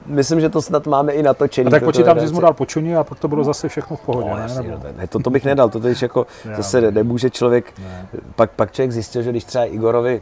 [0.06, 1.68] myslím, že to snad máme i natočený.
[1.68, 4.02] a tak počítám, že jsi mu dal počuní a pak to bylo zase všechno v
[4.02, 4.30] pohodě.
[4.30, 4.48] No, ne?
[4.56, 6.28] Nebo- no, ne, to, to bych nedal, to když jako
[6.58, 8.08] zase ne- nemůže člověk, Ne.
[8.36, 10.22] pak, pak člověk zjistil, že když třeba Igorovi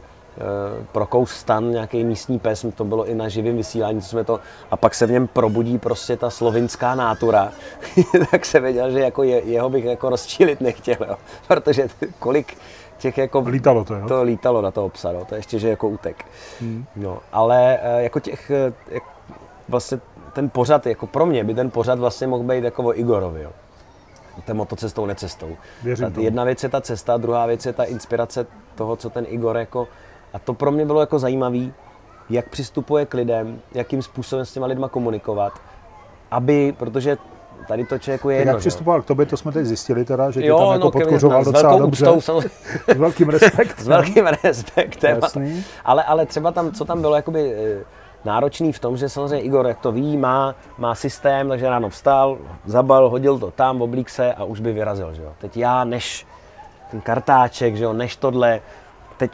[0.92, 4.76] prokous stan nějaký místní pes, to bylo i na živém vysílání, co jsme to, a
[4.76, 7.52] pak se v něm probudí prostě ta slovinská nátura,
[8.30, 11.16] tak se věděl, že jako je, jeho bych jako rozčílit nechtěl, jo.
[11.48, 12.56] protože kolik
[12.98, 14.08] těch jako Lítalo to, jo?
[14.08, 15.24] to lítalo na toho psa, no.
[15.24, 16.24] to ještě, že jako utek.
[16.96, 19.02] No, ale e, jako těch, e, jak,
[19.68, 20.00] vlastně
[20.32, 23.50] ten pořad, jako pro mě by ten pořad vlastně mohl být jako o Igorovi, jo.
[24.44, 25.56] Ten motocestou, necestou.
[25.82, 29.26] Věřím Ta, jedna věc je ta cesta, druhá věc je ta inspirace toho, co ten
[29.28, 29.88] Igor jako,
[30.32, 31.72] a to pro mě bylo jako zajímavý,
[32.30, 35.52] jak přistupuje k lidem, jakým způsobem s těma lidma komunikovat,
[36.30, 37.18] aby, protože
[37.68, 40.40] tady to člověku je jedno, jak přistupoval k tobě, to jsme teď zjistili teda, že
[40.40, 42.06] tě Jo, tam jako no, ke mně podkořoval docela velkou dobře.
[42.06, 42.50] úctou, samozřejmě.
[42.94, 43.84] S velkým respektem.
[43.84, 45.18] S velkým respektem.
[45.22, 45.64] Jasný.
[45.84, 47.84] Ale, ale třeba tam, co tam bylo jakoby eh,
[48.24, 52.38] náročný v tom, že samozřejmě Igor, jak to ví, má, má systém, takže ráno vstal,
[52.66, 55.14] zabal, hodil to tam, oblík se a už by vyrazil.
[55.14, 55.32] Že jo.
[55.38, 56.26] Teď já, než
[56.90, 58.60] ten kartáček, že jo, než tohle,
[59.16, 59.30] teď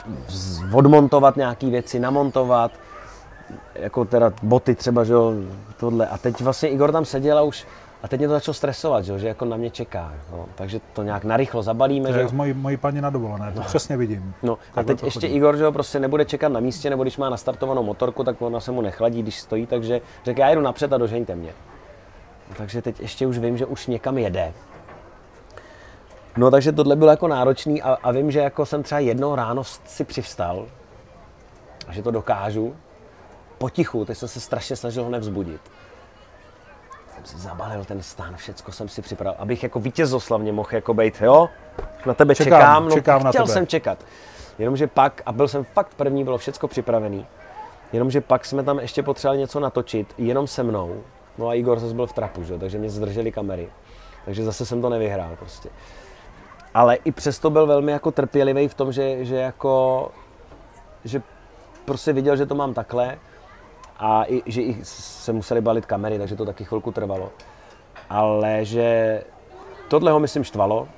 [0.73, 2.71] odmontovat nějaké věci, namontovat,
[3.75, 5.33] jako teda boty třeba, že jo,
[5.77, 6.07] tohle.
[6.07, 7.67] A teď vlastně Igor tam seděl a už,
[8.05, 10.15] a teď mě to začalo stresovat, že, že jako na mě čeká.
[10.33, 10.47] No.
[10.55, 12.07] Takže to nějak narychlo zabalíme.
[12.07, 12.27] To že je jo.
[12.27, 14.35] jak mojí, mojí paní na dovolené, to přesně vidím.
[14.43, 15.35] No a teď ještě chodí.
[15.35, 18.73] Igor, že prostě nebude čekat na místě, nebo když má nastartovanou motorku, tak ona se
[18.73, 21.53] mu nechladí, když stojí, takže řekl, já jedu napřed a dožeňte mě.
[22.49, 24.53] No, takže teď ještě už vím, že už někam jede.
[26.37, 29.65] No takže tohle bylo jako náročný a, a vím, že jako jsem třeba jednou ráno
[29.65, 30.67] si přivstal,
[31.89, 32.77] a že to dokážu,
[33.59, 35.61] potichu, teď jsem se strašně snažil ho nevzbudit.
[37.25, 41.21] Jsem si zabalil ten stan, všecko jsem si připravil, abych jako vítězoslavně mohl jako být,
[41.21, 41.49] jo,
[42.07, 43.53] na tebe Čekám, čekám, no, čekám na chtěl tebe.
[43.53, 43.99] jsem čekat.
[44.59, 47.27] Jenomže pak, a byl jsem fakt první, bylo všecko připravený,
[47.93, 51.03] jenomže pak jsme tam ještě potřebovali něco natočit, jenom se mnou.
[51.39, 52.53] No a Igor zase byl v trapu, že?
[52.53, 53.69] jo, takže mě zdrželi kamery.
[54.25, 55.69] Takže zase jsem to nevyhrál prostě.
[56.75, 60.11] Ale i přesto byl velmi jako trpělivý v tom, že, že jako,
[61.05, 61.23] že
[61.85, 63.19] prostě viděl, že to mám takhle
[64.07, 67.33] a i, že i se museli balit kamery, takže to taky chvilku trvalo.
[68.11, 69.23] Ale že
[69.89, 70.89] tohle ho myslím štvalo,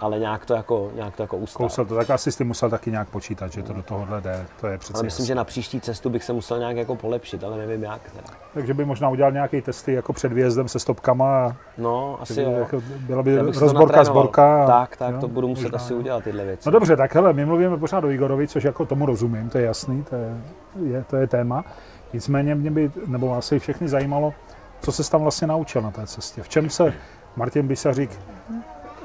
[0.00, 1.66] ale nějak to jako, nějak to jako ustál.
[1.66, 4.66] Kousel to, tak asi jsi musel taky nějak počítat, že to do tohohle jde, to
[4.66, 5.26] je přece Ale myslím, jasný.
[5.26, 8.10] že na příští cestu bych se musel nějak jako polepšit, ale nevím jak.
[8.10, 8.28] Teda.
[8.54, 12.42] Takže by možná udělal nějaké testy jako před výjezdem se stopkama a No, asi by,
[12.42, 12.52] jo.
[12.52, 14.64] jako, byla by rozborka, sborka.
[14.64, 15.98] a- Tak, tak, jo, to budu muset možná, asi jo.
[15.98, 16.68] udělat tyhle věci.
[16.68, 19.64] No dobře, tak hele, my mluvíme pořád o Igorovi, což jako tomu rozumím, to je
[19.64, 20.36] jasný, to je,
[20.82, 21.64] je, to je téma.
[22.12, 24.34] Nicméně mě by, nebo asi všechny zajímalo,
[24.80, 26.42] co se tam vlastně naučil na té cestě.
[26.42, 26.92] V čem se
[27.36, 28.10] Martin Bisařík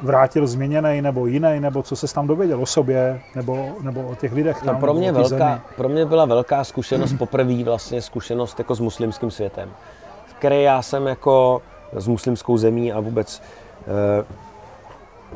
[0.01, 4.33] vrátil změněný nebo jiný, nebo co se tam dověděl o sobě, nebo, nebo o těch
[4.33, 5.61] lidech tam, No, pro, mě velká, zemi.
[5.75, 9.69] pro mě byla velká zkušenost poprvé vlastně zkušenost jako s muslimským světem,
[10.39, 11.61] který já jsem jako
[11.93, 13.41] s muslimskou zemí a vůbec
[14.21, 14.25] eh,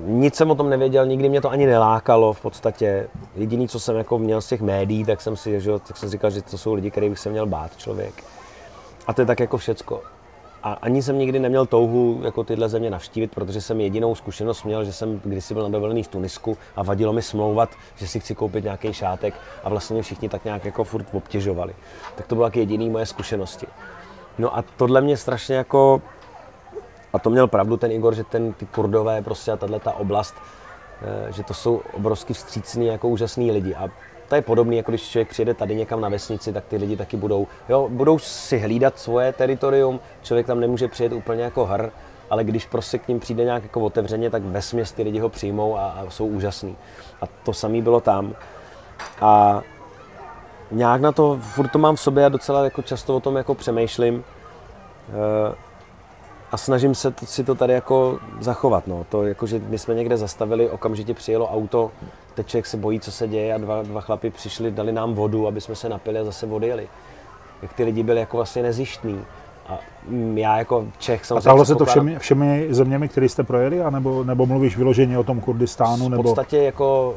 [0.05, 3.07] nic jsem o tom nevěděl, nikdy mě to ani nelákalo v podstatě.
[3.35, 6.31] Jediný, co jsem jako měl z těch médií, tak jsem si, že, tak jsem říkal,
[6.31, 8.23] že to jsou lidi, kterých bych se měl bát člověk.
[9.07, 10.01] A to je tak jako všecko.
[10.63, 14.85] A ani jsem nikdy neměl touhu jako tyhle země navštívit, protože jsem jedinou zkušenost měl,
[14.85, 18.35] že jsem kdysi byl na dovolený v Tunisku a vadilo mi smlouvat, že si chci
[18.35, 19.33] koupit nějaký šátek
[19.63, 21.75] a vlastně mě všichni tak nějak jako furt obtěžovali.
[22.15, 23.67] Tak to bylo jediný moje zkušenosti.
[24.37, 26.01] No a tohle mě strašně jako,
[27.13, 30.35] a to měl pravdu ten Igor, že ten, ty kurdové prostě a tahle ta oblast,
[31.01, 33.75] eh, že to jsou obrovsky vstřícní, jako úžasní lidi.
[33.75, 33.89] A
[34.29, 37.17] to je podobný, jako když člověk přijede tady někam na vesnici, tak ty lidi taky
[37.17, 41.89] budou, jo, budou si hlídat svoje teritorium, člověk tam nemůže přijet úplně jako hr,
[42.29, 45.29] ale když prostě k ním přijde nějak jako otevřeně, tak ve směs ty lidi ho
[45.29, 46.77] přijmou a, a jsou úžasní.
[47.21, 48.35] A to samé bylo tam.
[49.21, 49.61] A
[50.71, 53.55] nějak na to, furt to mám v sobě a docela jako často o tom jako
[53.55, 54.23] přemýšlím.
[55.09, 55.55] Eh,
[56.51, 58.87] a snažím se to, si to tady jako zachovat.
[58.87, 59.05] No.
[59.09, 61.91] To jako, že my jsme někde zastavili, okamžitě přijelo auto,
[62.33, 65.47] teď člověk se bojí, co se děje a dva, dva chlapi přišli, dali nám vodu,
[65.47, 66.87] aby jsme se napili a zase odjeli.
[67.61, 69.25] Jak ty lidi byli jako vlastně nezištní.
[69.67, 69.79] A
[70.33, 74.23] já jako Čech A samozřejmě stalo se to všemi, všemi zeměmi, které jste projeli, anebo,
[74.23, 76.05] nebo mluvíš vyloženě o tom Kurdistánu?
[76.05, 76.23] v Nebo...
[76.23, 77.15] podstatě jako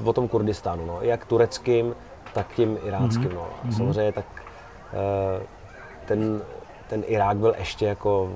[0.00, 0.98] v- o tom Kurdistánu, no.
[1.00, 1.94] jak tureckým,
[2.34, 3.30] tak tím iráckým.
[3.34, 3.46] No.
[3.68, 4.24] A samozřejmě tak
[4.92, 5.42] eh,
[6.06, 6.42] ten,
[6.92, 8.32] ten Irák byl ještě jako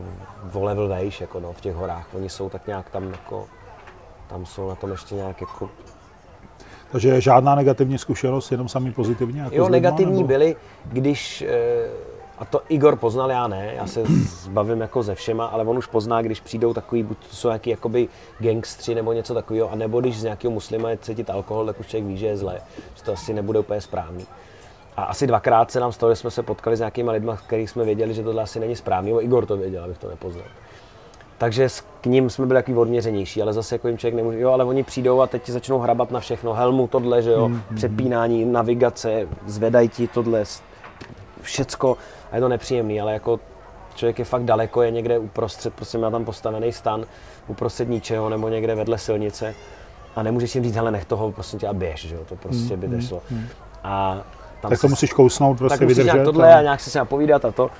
[0.52, 2.08] o level vejš, jako no, v těch horách.
[2.14, 3.46] Oni jsou tak nějak tam jako,
[4.28, 5.70] tam jsou na tom ještě nějak jako
[6.92, 9.38] Takže žádná negativní zkušenost, jenom samý pozitivní?
[9.38, 11.88] Jako Jo, s lidma, negativní nebo- byly, když, eh,
[12.38, 14.02] a to Igor poznal, já ne, já se
[14.42, 17.70] zbavím jako ze všema, ale on už pozná, když přijdou takový, buď to jsou nějaký
[17.70, 21.80] jakoby gangstři nebo něco takového, a nebo když z nějakého muslima je cítit alkohol, tak
[21.80, 22.60] už člověk ví, že je zlé,
[22.94, 24.26] že to asi nebude úplně správný.
[24.96, 27.84] A asi dvakrát se nám stalo, že jsme se potkali s nějakýma lidmi, kterých jsme
[27.84, 30.44] věděli, že tohle asi není správný, nebo Igor to věděl, abych to nepoznal.
[31.38, 34.50] Takže s- k ním jsme byli takový odměřenější, ale zase jako jim člověk nemůže, jo,
[34.50, 38.44] ale oni přijdou a teď ti začnou hrabat na všechno, helmu, tohle, že jo, přepínání,
[38.44, 40.44] navigace, zvedají ti tohle,
[41.40, 41.96] všecko.
[42.32, 43.40] A je to nepříjemný, ale jako
[43.94, 47.04] člověk je fakt daleko, je někde uprostřed, prostě má tam postavený stan
[47.48, 49.54] uprostřed ničeho nebo někde vedle silnice.
[50.16, 52.76] A nemůžeš jim říct, hele, nech toho, prosím tě, a běž, že jo, to prostě
[52.76, 53.22] by nešlo.
[53.84, 54.22] A
[54.60, 56.14] tam Tak to musíš kousnout, prostě tak musíš vydržet.
[56.14, 57.70] nějak tohle a- nějak si se napovídat a to.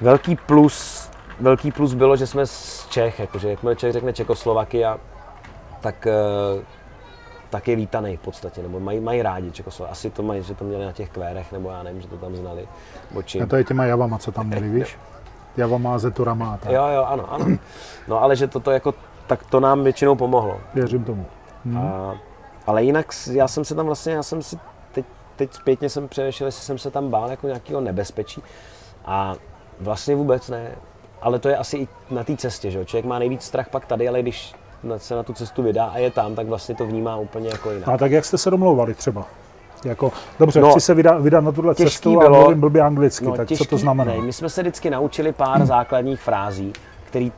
[0.00, 1.08] Velký plus,
[1.40, 4.98] velký plus bylo, že jsme z Čech, jakože jakmile člověk řekne Čekoslovakia,
[5.80, 6.62] tak, eh,
[7.50, 9.92] tak je vítaný v podstatě, nebo mají, mají rádi Čekoslovakia.
[9.92, 12.36] Asi to mají, že to měli na těch kvérech, nebo já nevím, že to tam
[12.36, 12.68] znali.
[13.42, 14.96] A to je těma javama, co tam měli, víš?
[15.56, 16.72] Javama, zeturama a tak.
[16.72, 17.46] Jo, jo, ano, ano.
[18.08, 18.94] No ale že toto jako,
[19.26, 20.60] tak to nám většinou pomohlo.
[20.74, 21.26] Věřím tomu.
[21.64, 21.78] Hmm.
[21.78, 22.14] A,
[22.66, 24.58] ale jinak já jsem se tam vlastně, já jsem si
[25.46, 28.42] teď, zpětně jsem přemýšlel, jestli jsem se tam bál jako nějakého nebezpečí.
[29.04, 29.34] A
[29.80, 30.70] vlastně vůbec ne.
[31.22, 32.84] Ale to je asi i na té cestě, že jo.
[32.84, 34.54] Člověk má nejvíc strach pak tady, ale když
[34.96, 37.88] se na tu cestu vydá a je tam, tak vlastně to vnímá úplně jako jinak.
[37.88, 39.26] A tak jak jste se domlouvali třeba?
[39.84, 43.24] Jako, dobře, No, chci se vydat, vydat na tuhle cestu a bylo- mluvím blbě anglicky,
[43.36, 44.12] tak co těžký- to znamená?
[44.12, 46.72] Ne, my jsme se vždycky naučili pár základních frází,
[47.04, 47.28] které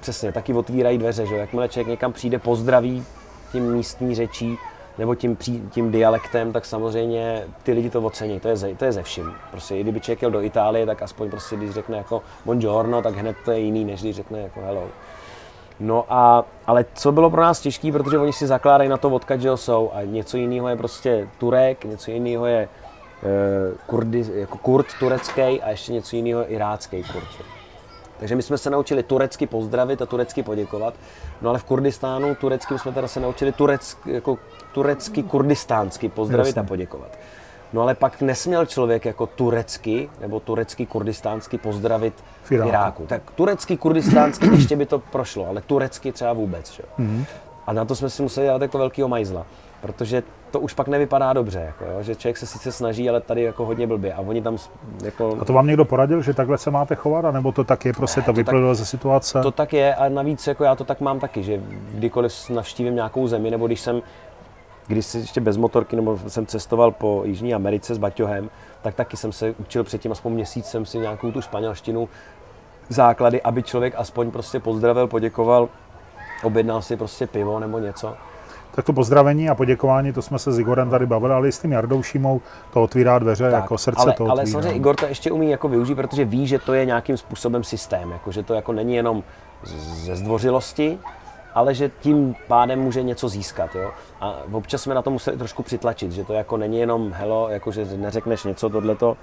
[0.00, 1.40] přesně taky otvírají dveře, že jo.
[1.40, 3.04] Jakmile člověk někam přijde, pozdraví
[3.52, 4.58] tím místní řečí,
[4.98, 5.36] nebo tím,
[5.70, 9.34] tím dialektem, tak samozřejmě ty lidi to ocení, to je, ze, to je ze vším.
[9.50, 13.14] Prostě i kdyby člověk jel do Itálie, tak aspoň prostě, když řekne jako buongiorno, tak
[13.14, 14.88] hned to je jiný, než když řekne jako hello.
[15.80, 19.40] No a, ale co bylo pro nás těžké, protože oni si zakládají na to, odkud
[19.40, 22.68] že jsou a něco jiného je prostě Turek, něco jiného je
[23.22, 23.28] eh,
[23.86, 27.26] kurdy, jako kurd turecký a ještě něco jiného irácký kurd.
[27.36, 27.44] že.
[28.22, 30.94] Takže my jsme se naučili turecky pozdravit a turecky poděkovat.
[31.40, 34.38] No ale v Kurdistánu tureckým jsme teda se naučili turec, jako
[34.72, 36.62] turecky kurdistánsky pozdravit Jasně.
[36.62, 37.18] a poděkovat.
[37.72, 42.68] No ale pak nesměl člověk jako turecky nebo turecky kurdistánsky pozdravit V v Iráku.
[42.68, 43.06] Iráku.
[43.06, 46.72] Tak turecky kurdistánsky ještě by to prošlo, ale turecky třeba vůbec.
[46.72, 46.82] Že?
[46.98, 47.24] Mm-hmm.
[47.66, 49.46] A na to jsme si museli dělat jako velkýho majzla.
[49.80, 53.42] protože to už pak nevypadá dobře, jako jo, že člověk se sice snaží, ale tady
[53.42, 54.56] jako hodně blbě a oni tam
[55.04, 55.36] jako...
[55.40, 58.20] A to vám někdo poradil, že takhle se máte chovat, nebo to tak je, prostě
[58.20, 59.42] Ne, to to vyplynulo ze situace?
[59.42, 61.60] To tak je a navíc jako já to tak mám taky, že
[61.94, 64.02] kdykoliv navštívím nějakou zemi, nebo když jsem,
[64.92, 68.50] když jsem ještě bez motorky, nebo jsem cestoval po Jižní Americe s Baťohem,
[68.82, 72.08] tak taky jsem se učil předtím, aspoň měsíc jsem si nějakou tu španělštinu
[72.88, 75.68] základy, aby člověk aspoň prostě pozdravil, poděkoval,
[76.42, 78.14] objednal si prostě pivo nebo něco.
[78.74, 81.58] Tak to pozdravení a poděkování, to jsme se s Igorem tady bavili, ale i s
[81.58, 82.40] tím Jardou Šímou
[82.72, 84.52] to otvírá dveře, Tak, jako srdce ale, to ale otvírá.
[84.52, 88.10] samozřejmě Igor to ještě umí jako využít, protože ví, že to je nějakým způsobem systém,
[88.10, 89.22] jako, že to jako není jenom
[89.64, 90.98] ze zdvořilosti,
[91.54, 93.74] ale že tím pádem může něco získat.
[93.74, 93.90] Jo?
[94.20, 97.72] A občas jsme na to museli trošku přitlačit, že to jako není jenom helo, jako
[97.72, 99.16] že neřekneš něco tohleto,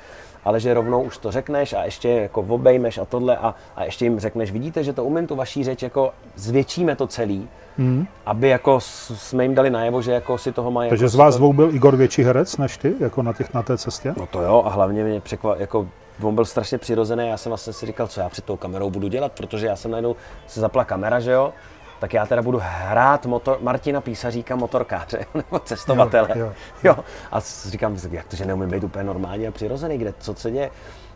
[0.45, 4.05] ale že rovnou už to řekneš a ještě jako obejmeš a tohle a, a ještě
[4.05, 8.07] jim řekneš, vidíte, že to umím tu vaší řeč, jako zvětšíme to celý, Hmm.
[8.25, 10.89] aby jako jsme jim dali najevo, že jako si toho mají.
[10.89, 13.63] Takže jako z vás dvou byl Igor větší herec než ty, jako na, těch, na
[13.63, 14.13] té cestě?
[14.17, 15.87] No to jo, a hlavně mě překvapilo, jako
[16.21, 19.07] on byl strašně přirozený, já jsem vlastně si říkal, co já před tou kamerou budu
[19.07, 20.15] dělat, protože já jsem najednou
[20.47, 21.53] se zapla kamera, že jo,
[21.99, 26.29] tak já teda budu hrát motor, Martina Písaříka motorkáře, nebo cestovatele.
[26.35, 26.53] Jo, jo.
[26.83, 27.03] jo.
[27.31, 30.51] A s- říkám, jak to, že neumím být úplně normální a přirozený, kde, co se
[30.51, 30.71] děje.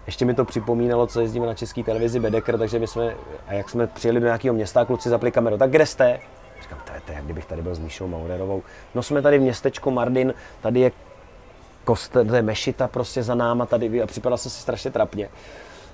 [0.06, 3.16] Ještě mi to připomínalo, co jezdíme na české televizi Bedeker, takže my jsme,
[3.48, 6.20] a jak jsme přijeli do nějakého města, a kluci zapli kameru, tak kde jste?
[6.62, 8.64] Říkám, to je, to je, jak kdybych tady byl s Míšou Maurerovou.
[8.96, 10.92] No jsme tady v městečku Mardin, tady je
[11.84, 15.30] kostel, to je mešita prostě za náma tady a připadal jsem si strašně trapně.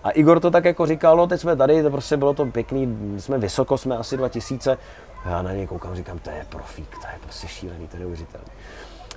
[0.03, 2.97] A Igor to tak jako říkal, no teď jsme tady, to prostě bylo to pěkný,
[3.17, 4.77] jsme vysoko, jsme asi 2000.
[5.25, 7.99] A já na něj koukám, říkám, to je profík, to je prostě šílený, to je
[7.99, 8.47] neuvěřitelný.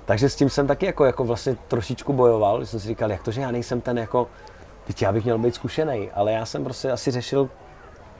[0.05, 3.23] Takže s tím jsem taky jako, jako vlastně trošičku bojoval, že jsem si říkal, jak
[3.23, 4.27] to, že já nejsem ten jako,
[4.87, 7.49] teď já bych měl být zkušený, ale já jsem prostě asi řešil,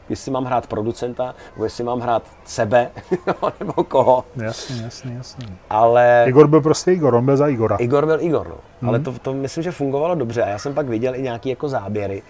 [0.10, 2.92] jestli mám hrát producenta, nebo jestli mám hrát sebe,
[3.60, 4.26] nebo koho.
[4.36, 5.48] Jasně, jasně, jasně.
[5.70, 6.26] Ale...
[6.28, 7.76] Igor byl prostě Igor, on byl za Igora.
[7.76, 8.58] Igor byl Igor, no.
[8.82, 8.90] Mm.
[8.90, 11.70] Ale to, to myslím, že fungovalo dobře a já jsem pak viděl i nějaký jako
[11.70, 12.24] záběry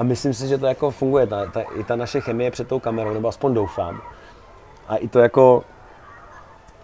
[0.00, 2.78] a myslím si, že to jako funguje, ta, ta, i ta naše chemie před tou
[2.80, 4.00] kamerou, nebo aspoň doufám.
[4.88, 5.64] A i to jako,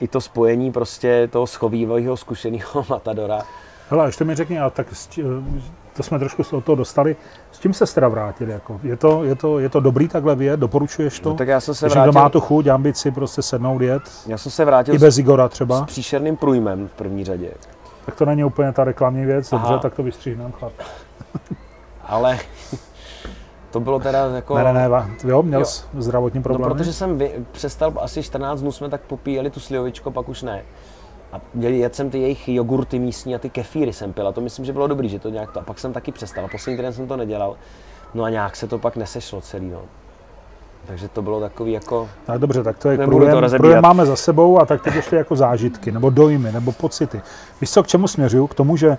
[0.00, 3.42] i to spojení prostě toho schovývavého zkušeného matadora.
[3.90, 5.08] Hele, a ještě mi řekni, a tak s
[5.96, 7.16] to jsme trošku se od toho dostali,
[7.52, 8.52] s čím se teda vrátili?
[8.52, 8.80] Jako?
[8.82, 10.60] Je, to, je, to, je to dobrý takhle vyjet?
[10.60, 11.28] Doporučuješ to?
[11.28, 14.38] No, tak já jsem se Když vrátil, má tu chuť, ambici prostě sednout, jet, já
[14.38, 17.50] jsem se vrátil i s, bez Igora s třeba, příšerným průjmem v první řadě.
[18.06, 19.78] tak to není úplně ta reklamní věc, dobře, Aha.
[19.78, 20.72] tak to vystříhneme chlap.
[22.02, 22.38] Ale
[23.70, 24.54] to bylo teda jako...
[24.58, 25.66] Ne, ne, ne, jo, měl Jo.
[25.98, 26.74] zdravotní No, problémy?
[26.74, 30.62] protože jsem vy, přestal, asi 14 dnů jsme tak popíjeli tu slivovičko, pak už ne.
[31.32, 34.40] A měli, jedl jsem ty jejich jogurty místní a ty kefíry jsem pil a to
[34.40, 35.60] myslím, že bylo dobrý, že to nějak to.
[35.60, 36.44] A pak jsem taky přestal.
[36.44, 37.56] A poslední týden jsem to nedělal.
[38.14, 39.82] No a nějak se to pak nesešlo celý, no.
[40.86, 42.08] Takže to bylo takový jako...
[42.26, 44.94] Tak dobře, tak to je Nebudu to průjem, průjem máme za sebou a tak teď
[44.94, 47.22] ještě jako zážitky, nebo dojmy, nebo pocity.
[47.60, 48.46] Víš co, k čemu směřuju?
[48.46, 48.98] K tomu, že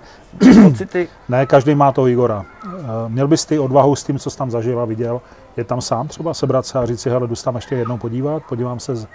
[0.64, 2.44] Pocity, ne každý má toho Igora.
[2.66, 5.20] Eh, Měl bys ty odvahu s tím, co jsi tam zažil a viděl,
[5.56, 8.42] je tam sám třeba sebrat se a říct si, hele, jdu tam ještě jednou podívat,
[8.48, 9.06] podívám se z,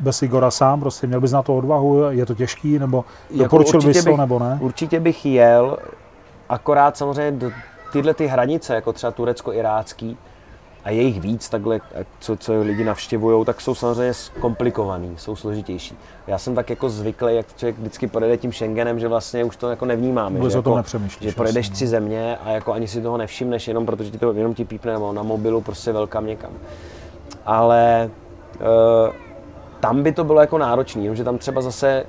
[0.00, 3.80] bez Igora sám, prostě měl bys na to odvahu, je to těžký, nebo Jako doporučil
[3.80, 4.58] bys to, nebo ne?
[4.60, 5.78] určitě bych jel,
[6.48, 7.50] akorát samozřejmě do
[7.92, 10.16] tyhle ty hranice, jako třeba turecko-irácký,
[10.86, 11.80] a je jich víc takhle,
[12.20, 15.96] co, co lidi navštěvují, tak jsou samozřejmě komplikovaný, jsou složitější.
[16.26, 19.70] Já jsem tak jako zvyklý, jak člověk vždycky projede tím Schengenem, že vlastně už to
[19.70, 20.38] jako nevnímáme.
[20.38, 23.68] Vůbec že, o tom jako, že projedeš tři země a jako ani si toho nevšimneš,
[23.68, 26.50] jenom protože ti to jenom ti pípne nebo na mobilu prostě velkam někam.
[27.46, 28.10] Ale
[28.60, 29.12] e,
[29.80, 32.06] tam by to bylo jako náročný, jenomže tam třeba zase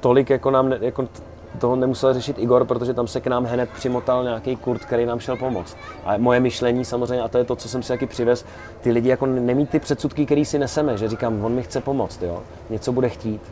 [0.00, 1.08] tolik jako nám, jako
[1.56, 5.06] t- toho nemusel řešit Igor, protože tam se k nám hned přimotal nějaký kurt, který
[5.06, 5.76] nám šel pomoct.
[6.04, 8.44] A moje myšlení samozřejmě, a to je to, co jsem si taky přivez,
[8.80, 12.22] ty lidi jako nemít ty předsudky, který si neseme, že říkám, on mi chce pomoct,
[12.22, 13.42] jo, něco bude chtít,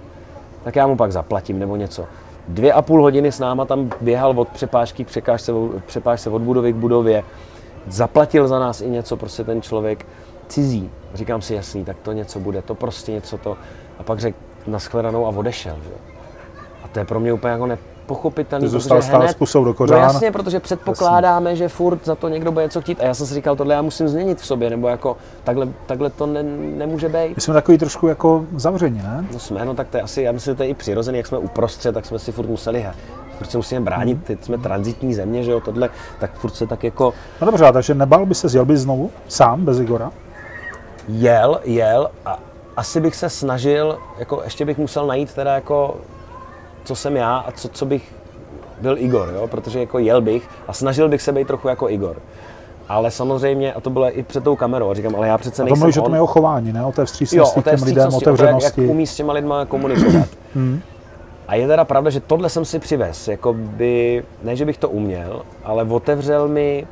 [0.65, 2.05] tak já mu pak zaplatím nebo něco.
[2.49, 5.53] Dvě a půl hodiny s náma tam běhal od přepážky k přepážce,
[5.87, 7.25] přepážce od budovy k budově,
[7.87, 10.07] zaplatil za nás i něco, prostě ten člověk
[10.49, 10.91] cizí.
[11.15, 13.57] Říkám si, jasný, tak to něco bude, to prostě něco to.
[13.99, 15.77] A pak řekl nashledanou a odešel.
[15.85, 15.91] Že?
[16.85, 17.67] A to je pro mě úplně jako
[18.05, 19.99] nepochopitelný, Ty zůstal stát hned, s pusou do No kořán.
[20.03, 23.01] jasně, protože předpokládáme, že furt za to někdo bude něco chtít.
[23.01, 26.11] A já jsem si říkal, tohle já musím změnit v sobě, nebo jako takhle, takhle
[26.11, 26.43] to ne,
[26.77, 27.37] nemůže být.
[27.37, 29.25] My jsme takový trošku jako zavření, ne?
[29.33, 31.27] No jsme, no tak to je asi, já myslím, že to je i přirozený, jak
[31.27, 32.87] jsme uprostřed, tak jsme si furt museli,
[33.39, 35.89] furt se musíme bránit, teď jsme transitní země, že jo, tohle,
[36.21, 39.65] tak furt se tak jako No dobře, takže nebál by se, jel bys znovu, sám,
[39.65, 40.13] bez Igora?
[41.09, 42.39] jel, jel a
[42.77, 45.97] asi bych se snažil, jako ještě bych musel najít teda jako,
[46.85, 48.15] co jsem já a co, co bych
[48.81, 52.17] byl Igor, jo, protože jako jel bych a snažil bych se být trochu jako Igor.
[52.89, 55.65] Ale samozřejmě, a to bylo i před tou kamerou, a říkám, ale já přece A
[55.65, 56.85] to nejsem mluvíš o tom jeho chování, ne?
[56.85, 58.87] O té Jo, vstřícnosti o té k těm lidem, o to, jak, jak otevřenosti.
[58.87, 60.29] umí s těma lidma komunikovat.
[60.55, 60.81] Hmm.
[61.49, 64.89] A je teda pravda, že tohle jsem si přivez, jako by, ne, že bych to
[64.89, 66.87] uměl, ale otevřel mi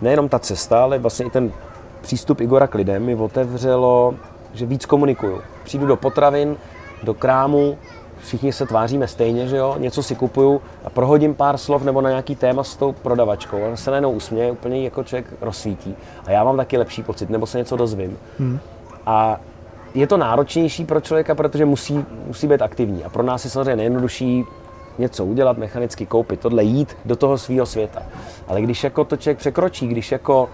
[0.00, 1.52] nejenom ta cesta, ale vlastně i ten
[2.00, 4.14] přístup Igora k lidem mi otevřelo,
[4.54, 5.40] že víc komunikuju.
[5.64, 6.56] Přijdu do potravin,
[7.02, 7.78] do krámu,
[8.24, 12.10] všichni se tváříme stejně, že jo, něco si kupuju a prohodím pár slov nebo na
[12.10, 13.58] nějaký téma s tou prodavačkou.
[13.66, 15.96] Ona se najednou usměje, úplně jako člověk rozsvítí.
[16.26, 18.18] A já mám taky lepší pocit, nebo se něco dozvím.
[18.38, 18.58] Hmm.
[19.06, 19.40] A
[19.94, 23.04] je to náročnější pro člověka, protože musí, musí být aktivní.
[23.04, 24.44] A pro nás je samozřejmě nejjednodušší
[24.98, 28.02] něco udělat, mechanicky koupit, tohle jít do toho svého světa.
[28.48, 30.48] Ale když jako to člověk překročí, když jako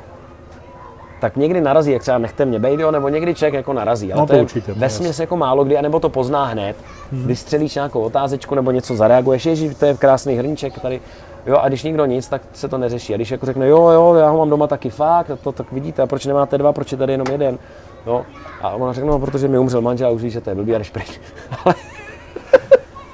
[1.20, 4.12] tak někdy narazí, jak třeba nechte mě bejt, nebo někdy člověk jako narazí.
[4.12, 4.74] Ale No, to, to je určitě,
[5.20, 6.76] jako málo kdy, anebo to pozná hned.
[7.12, 7.26] Hmm.
[7.26, 11.00] Vystřelíš nějakou otázečku nebo něco zareaguješ, ježi, to je krásný hrníček tady.
[11.46, 13.14] Jo, a když nikdo nic, tak se to neřeší.
[13.14, 16.02] A když jako řekne, jo, jo, já ho mám doma taky fakt, to tak vidíte,
[16.02, 17.58] a proč nemáte dva, proč je tady jenom jeden?
[18.06, 18.24] Jo.
[18.62, 20.74] A ona řekne, no, protože mi umřel manžel a už víš, že to je blbý
[20.74, 21.20] a jdeš pryč.
[21.64, 21.74] Ale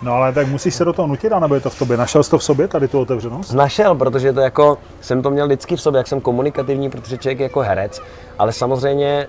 [0.03, 1.97] No ale tak musíš se do toho nutit, anebo je to v tobě?
[1.97, 3.53] Našel jsi to v sobě, tady tu otevřenost?
[3.53, 7.39] Našel, protože to jako, jsem to měl vždycky v sobě, jak jsem komunikativní, protože člověk
[7.39, 8.03] je jako herec,
[8.39, 9.27] ale samozřejmě e,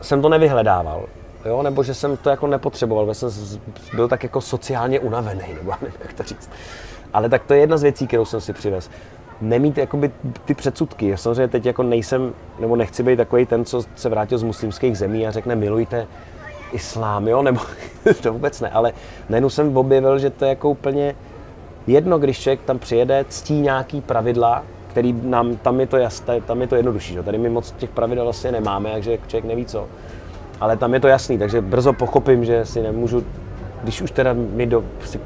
[0.00, 1.04] jsem to nevyhledával.
[1.44, 3.30] Jo, nebo že jsem to jako nepotřeboval, jsem
[3.94, 6.50] byl tak jako sociálně unavený, nebo já nevím, jak to říct.
[7.12, 8.90] Ale tak to je jedna z věcí, kterou jsem si přivez.
[9.40, 10.10] Nemít jakoby
[10.44, 11.16] ty předsudky.
[11.16, 15.26] Samozřejmě teď jako nejsem, nebo nechci být takový ten, co se vrátil z muslimských zemí
[15.26, 16.06] a řekne milujte
[16.76, 17.60] islám, jo, nebo
[18.22, 18.92] to vůbec ne, ale
[19.28, 21.14] najednou jsem objevil, že to je jako úplně
[21.86, 26.60] jedno, když člověk tam přijede, ctí nějaký pravidla, který nám, tam je to jasné, tam
[26.60, 27.22] je to jednodušší, že?
[27.22, 29.86] tady my moc těch pravidel vlastně nemáme, takže člověk neví co.
[30.60, 33.24] Ale tam je to jasný, takže brzo pochopím, že si nemůžu,
[33.82, 35.20] když už teda mi do, si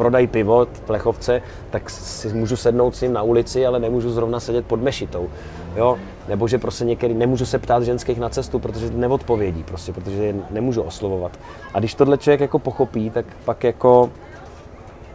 [0.00, 4.40] prodají pivo v plechovce, tak si můžu sednout s ním na ulici, ale nemůžu zrovna
[4.40, 5.28] sedět pod mešitou.
[5.76, 5.98] Jo?
[6.28, 10.34] Nebo že prostě některý, nemůžu se ptát ženských na cestu, protože neodpovědí, prostě, protože je
[10.50, 11.32] nemůžu oslovovat.
[11.74, 14.10] A když tohle člověk jako pochopí, tak pak jako,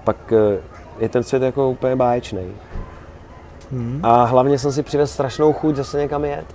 [0.03, 0.59] pak eh,
[0.99, 2.45] je ten svět jako úplně báječný.
[3.71, 3.99] Hmm.
[4.03, 6.45] A hlavně jsem si přivez strašnou chuť zase někam jet.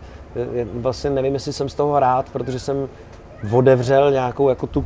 [0.53, 2.89] Je- Vlastně nevím, jestli jsem z toho rád, protože jsem
[3.53, 4.85] odevřel nějakou jako tu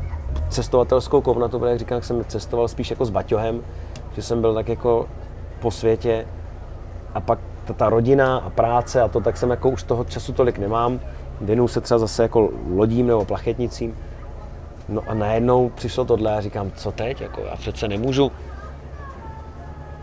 [0.54, 3.60] cestovatelskou komnatu, protože jak říkám, jsem cestoval spíš jako s baťohem,
[4.14, 5.08] že jsem byl tak jako
[5.60, 6.26] po světě
[7.14, 10.32] a pak ta, ta rodina a práce a to, tak jsem jako už toho času
[10.32, 11.00] tolik nemám.
[11.40, 13.96] Věnuju se třeba zase jako lodím nebo plachetnicím.
[14.88, 18.32] No a najednou přišlo tohle a říkám, co teď, jako já přece nemůžu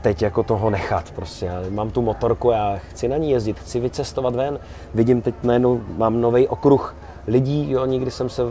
[0.01, 1.45] teď jako toho nechat prostě.
[1.45, 4.59] Já mám tu motorku, já chci na ní jezdit, chci vycestovat ven.
[4.93, 6.95] Vidím teď najednou, mám nový okruh
[7.27, 8.43] lidí, jo, nikdy jsem se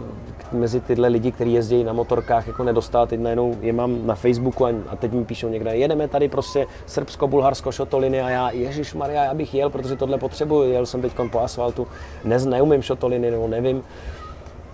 [0.53, 4.66] mezi tyhle lidi, kteří jezdí na motorkách, jako nedostal, teď najednou je mám na Facebooku
[4.66, 8.95] a, a teď mi píšou někde, jedeme tady prostě Srbsko, Bulharsko, šotoliny a já, Ježíš
[8.95, 11.87] Maria, já bych jel, protože tohle potřebuju, jel jsem teď po asfaltu,
[12.25, 13.83] ne, neumím šotoliny nebo nevím.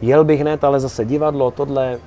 [0.00, 1.98] Jel bych hned, ale zase divadlo, tohle,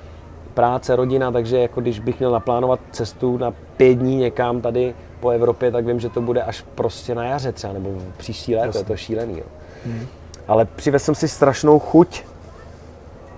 [0.54, 5.30] práce, rodina, takže jako když bych měl naplánovat cestu na pět dní někam tady po
[5.30, 8.84] Evropě, tak vím, že to bude až prostě na jaře třeba, nebo příští léto, je
[8.84, 9.38] to šílený.
[9.38, 9.46] Jo.
[9.86, 10.08] Hmm.
[10.50, 12.24] Ale přivez jsem si strašnou chuť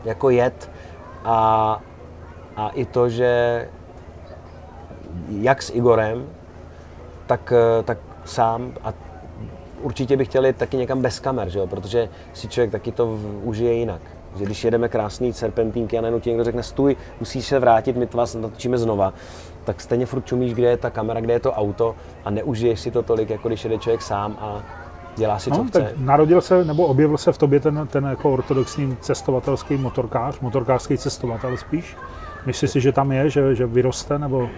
[0.06, 0.70] jako jet
[1.24, 1.82] a,
[2.56, 3.68] a i to, že
[5.30, 6.30] jak s Igorem,
[7.28, 8.94] tak, eh, tak sám a
[9.82, 11.68] určitě bych chtěl jít taky někam bez kamer, že jo?
[11.68, 14.02] protože si člověk taky to užije jinak.
[14.36, 18.08] Že když jedeme krásný serpentínky a najednou ti někdo řekne stůj, musíš se vrátit, my
[18.08, 19.14] to vás natočíme znova,
[19.64, 21.96] tak stejně furt čumíš, kde je ta kamera, kde je to auto
[22.26, 24.64] a neužiješ si to tolik, jako když jede člověk sám a
[25.16, 25.94] dělá si, co No, chce.
[25.98, 31.58] narodil se nebo objevil se v tobě ten, ten jako ortodoxní cestovatelský motorkář, motorkářský cestovatel
[31.58, 31.98] spíš?
[32.46, 34.50] Myslíš si, že tam je, že, že vyroste nebo,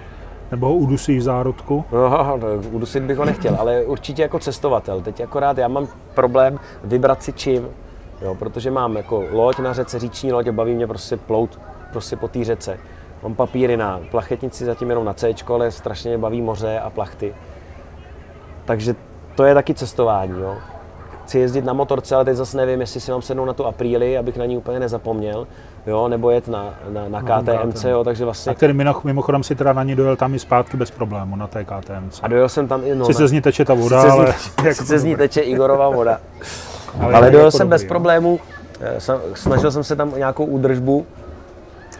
[0.51, 1.86] nebo ho udusí v zárodku?
[1.91, 5.01] No, no, udusit bych ho nechtěl, ale určitě jako cestovatel.
[5.01, 7.68] Teď akorát já mám problém vybrat si čím,
[8.22, 11.60] jo, protože mám jako loď na řece, říční loď a baví mě prostě plout
[11.91, 12.78] prostě po té řece.
[13.24, 17.36] Mám papíry na plachetnici zatím jenom na C, ale strašně mě baví moře a plachty.
[18.66, 18.95] Takže
[19.36, 20.39] to je taky cestování.
[20.41, 20.55] Jo.
[21.23, 24.17] Chci jezdit na motorce, ale teď zase nevím, jestli si mám sednout na tu apríli,
[24.17, 25.47] abych na ní úplně nezapomněl,
[25.88, 28.55] jo, nebo jet na, na, na tom KTMC, jo, takže A vlastně...
[28.55, 31.63] který mimo- mimochodem si teda na ní dojel tam i zpátky bez problému na té
[31.63, 32.19] KTMC.
[32.23, 32.95] A dojel jsem tam i...
[32.95, 34.34] No, Sice z ní teče ta voda, Sice z ní, ale...
[34.63, 36.19] jako sice z ní teče Igorova voda.
[36.99, 37.89] ale Ale je dojel jako jsem bez dobrý, jo.
[37.89, 38.39] problémů,
[38.81, 41.05] Eh, sam- snažil jsem se tam nějakou údržbu,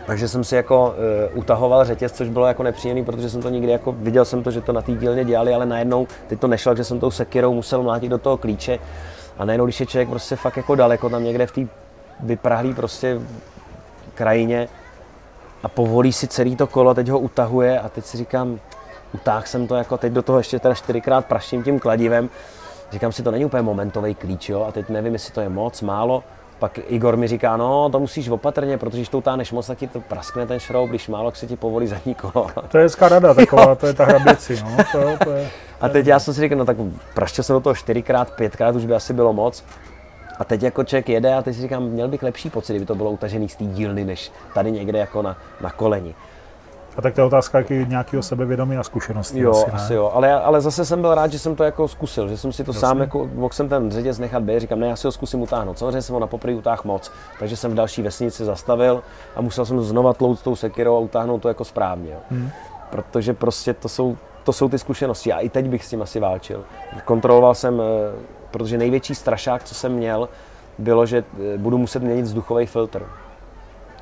[0.06, 0.96] takže jsem si jako
[1.32, 4.52] uh, utahoval řetěz, což bylo jako nepříjemný, protože jsem to nikdy jako, viděl jsem to,
[4.52, 7.54] že to na té dílně dělali, ale najednou teď to nešlo, že jsem tou sekirou
[7.54, 8.80] musel mlátit do toho klíče.
[9.38, 11.62] A najednou, když je člověk prostě fakt jako daleko, tam někde v té
[12.20, 13.20] vyprahlý prostě
[14.14, 14.68] krajině
[15.64, 18.60] a povolí si celý to kolo, teď ho utahuje a teď si říkám,
[19.14, 22.30] utáhl jsem to jako teď do toho ještě teda čtyřikrát praštím tím kladivem,
[22.92, 25.82] říkám si, to není úplně momentový klíč, jo, a teď nevím, jestli to je moc,
[25.82, 26.24] málo,
[26.64, 29.88] Pak Igor mi říká, no to musíš opatrně, protože když to utáhneš moc, tak ti
[29.88, 32.48] to praskne ten šroub, když málo, se ti povolí zadní kolo.
[32.72, 34.78] To je hezká rada taková, to je ta hraběci, no.
[34.92, 35.50] To, to je,
[35.82, 36.78] A teď já jsem si říkal, no tak
[37.14, 39.64] praštil jsem do toho čtyřikrát, pětkrát, už by asi bylo moc.
[40.40, 42.96] A teď jako člověk jede a teď si říkám, měl bych lepší pocit, kdyby to
[42.96, 46.16] bylo utažený z té dílny, než tady někde jako na, na koleni.
[46.98, 49.40] A tak to je otázka jaký nějakého sebevědomí a zkušenosti.
[49.40, 49.78] Jo, asi, asi, ne?
[49.78, 52.54] asi jo, ale, ale zase jsem byl rád, že jsem to jako zkusil, že jsem
[52.54, 52.80] si to Jasně.
[52.82, 55.80] sám jako, mohl jsem ten řetěz nechat být, říkám, ne, já si ho zkusím utáhnout.
[55.80, 59.04] Samozřejmě jsem ho na poprvé utáhl moc, takže jsem v další vesnici zastavil
[59.36, 62.12] a musel jsem znova tlout s tou sekirou a utáhnout to jako správně.
[62.12, 62.20] Jo.
[62.32, 62.50] Hmm.
[62.90, 66.20] Protože prostě to jsou, to jsou ty zkušenosti a i teď bych s tím asi
[66.20, 66.64] válčil.
[67.06, 67.84] Kontroloval jsem, eh,
[68.52, 70.30] protože největší strašák, co jsem měl,
[70.78, 71.24] bylo, že
[71.54, 73.06] eh, budu muset měnit vzduchový filtr,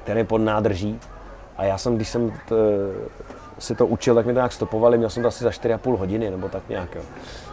[0.03, 0.99] který je pod nádrží.
[1.61, 2.55] A já jsem, když jsem t,
[3.59, 6.29] si to učil, tak mi to nějak stopovali, měl jsem to asi za 4,5 hodiny
[6.29, 6.95] nebo tak nějak.
[6.95, 7.01] Jo.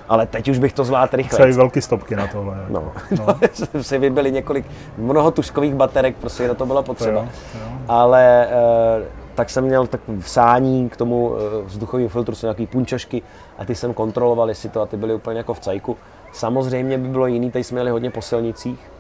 [0.08, 1.52] Ale teď už bych to zvládl Třeba rychle.
[1.52, 2.56] velký stopky na tohle.
[2.68, 3.26] No, No.
[3.74, 3.82] no.
[3.82, 4.66] se vybili několik,
[4.98, 7.20] mnoho tuškových baterek, prostě na to bylo To potřeba.
[7.20, 7.28] jo,
[7.60, 7.68] jo.
[7.88, 9.04] Ale eh,
[9.34, 13.22] tak jsem měl tak vsání k tomu eh, vzduchovému filtru, jsou nějaký punčošky
[13.58, 15.96] a ty jsem kontroloval, jestli to a ty byly úplně jako v cajku.
[16.32, 18.90] Samozřejmě by bylo jiný, tady jsme jeli hodně po silnicích,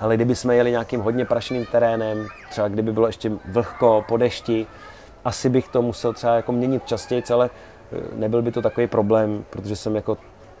[0.00, 4.66] ale kdyby jsme jeli nějakým hodně prašným terénem, třeba kdyby bylo ještě vlhko, po dešti,
[5.24, 7.50] asi bych to musel třeba jako měnit častěji, ale
[7.92, 10.14] eh, nebyl by to takový problém, protože jsem jako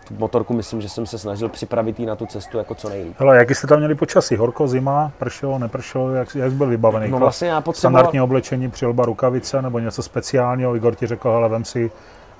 [0.08, 3.14] tu motorku myslím, že jsem se snažil připravit jí na tu cestu jako co nejlíp.
[3.18, 4.36] Hele, jaký jste tam měli počasí?
[4.36, 7.10] Horko, zima, pršelo, nepršelo, jak, jak byl vybavený?
[7.10, 10.76] No Chlap- vlastně já potřeboval, Standardní oblečení, přilba, rukavice nebo něco speciálního?
[10.76, 11.90] Igor ti řekl, hele, vem si,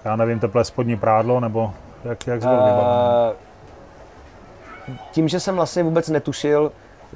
[0.04, 1.72] já nevím, teplé spodní prádlo, nebo
[2.04, 3.34] jak, jak byl vybavený?
[4.88, 6.72] Eh, tím, že jsem vlastně vůbec netušil,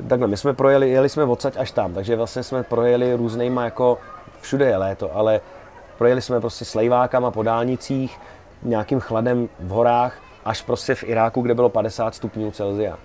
[0.08, 3.98] takhle, my jsme projeli, jeli jsme odsaď až tam, takže vlastně jsme projeli různýma, jako
[4.40, 5.40] všude je léto, ale
[5.98, 8.20] projeli jsme prostě slejvákama po dálnicích,
[8.62, 12.98] nějakým chladem v horách, až prostě v Iráku, kde bylo 50 stupňů Celsia.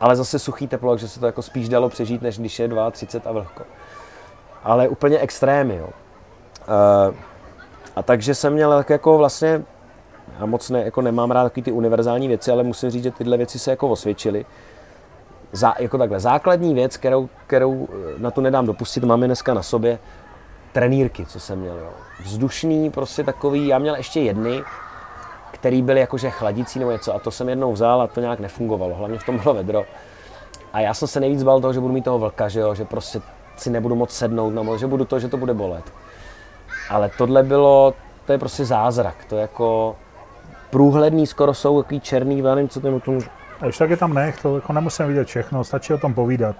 [0.00, 3.30] Ale zase suchý teplo, takže se to jako spíš dalo přežít, než když je 32
[3.30, 3.64] a vlhko.
[4.64, 5.88] Ale úplně extrémy, jo.
[6.62, 7.14] Eh,
[7.96, 9.62] a takže jsem měl tak jako vlastně
[10.40, 13.36] já moc ne, jako nemám rád takový ty univerzální věci, ale musím říct, že tyhle
[13.36, 14.46] věci se jako osvědčily.
[15.56, 19.62] Zá, jako takhle, základní věc, kterou, kterou eh, na to nedám dopustit, máme dneska na
[19.62, 19.98] sobě,
[20.72, 21.76] trenýrky, co jsem měl.
[21.78, 21.90] Jo.
[22.20, 24.62] Vzdušný, prostě takový, já měl ještě jedny,
[25.50, 28.94] který byly jakože chladicí nebo něco a to jsem jednou vzal a to nějak nefungovalo,
[28.94, 29.84] hlavně v tom bylo vedro.
[30.72, 32.84] A já jsem se nejvíc bál toho, že budu mít toho vlka, že, jo, že
[32.84, 33.20] prostě
[33.56, 35.84] si nebudu moc sednout, nebo že budu to, že to bude bolet.
[36.90, 37.94] Ale tohle bylo,
[38.26, 39.96] to je prostě zázrak, to je jako
[40.70, 43.28] průhledný, skoro jsou takový černý, já nevím, co to je, můžu...
[43.60, 46.56] A když tak je tam nech, to jako nemusím vidět všechno, stačí o tom povídat.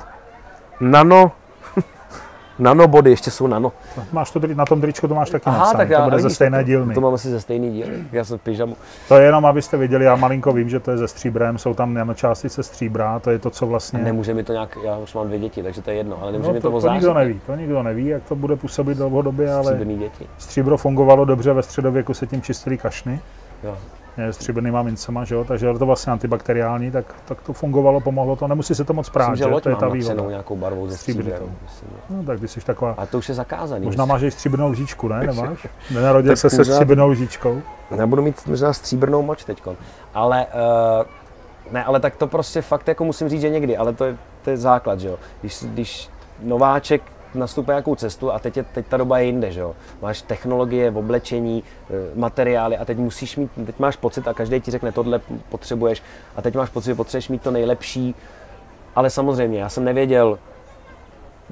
[0.80, 1.32] Nano,
[2.59, 3.72] nanobody, ještě jsou nano.
[4.12, 6.94] Máš to, na tom tričku to máš taky napsané, to bude ze stejné to- dílny.
[6.94, 8.76] To mám asi ze stejné dílny, já jsem v pyžamu.
[9.09, 11.94] To je jenom, abyste věděli, já malinko vím, že to je ze stříbrem, jsou tam
[11.94, 13.99] nanočástice stříbra, to je to, co vlastně...
[13.99, 16.49] Nemůže mi to nějak, já už mám dvě děti, takže to je jedno, ale nemůže
[16.49, 19.53] no, mi to, to, to nikdo neví, to nikdo neví, jak to bude působit dlouhodobě,
[19.55, 20.26] ale Stříbrný děti.
[20.38, 23.20] stříbro fungovalo dobře, ve středověku se tím čistili kašny,
[23.64, 23.76] Jo.
[24.18, 25.44] Je, stříbrnýma mincema, že jo?
[25.44, 29.08] takže je to vlastně antibakteriální, tak, tak to fungovalo, pomohlo to, nemusí se to moc
[29.08, 29.60] prát, Myslím, že že?
[29.60, 30.24] to je ta výhoda.
[30.28, 31.50] nějakou barvou ze Stříbrnou.
[32.10, 33.86] No, tak ty jsi taková, A to už je zakázaný.
[33.86, 35.20] možná máš i stříbrnou lžičku, ne?
[35.26, 35.66] Nemáš?
[35.90, 37.62] Nenarodil se se stříbrnou lžičkou?
[37.96, 39.62] Já budu mít možná stříbrnou moč teď.
[40.14, 44.04] Ale, uh, ne, ale tak to prostě fakt jako musím říct, že někdy, ale to
[44.04, 45.18] je, to je základ, že jo.
[45.40, 46.10] Když, když
[46.42, 47.02] nováček
[47.37, 49.74] nastupuje nějakou cestu a teď, je, teď ta doba je jinde, že jo.
[50.03, 54.70] Máš technologie, oblečení, eh, materiály a teď musíš mít, teď máš pocit a každý ti
[54.70, 56.03] řekne, tohle potřebuješ
[56.37, 58.14] a teď máš pocit, že potřebuješ mít to nejlepší,
[58.95, 60.39] ale samozřejmě, já jsem nevěděl,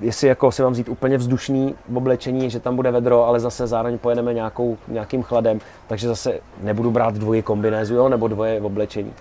[0.00, 3.98] jestli jako si mám vzít úplně vzdušný oblečení, že tam bude vedro, ale zase zároveň
[3.98, 9.12] pojedeme nějakou, nějakým chladem, takže zase nebudu brát dvoje kombinézu, jo, nebo dvoje oblečení.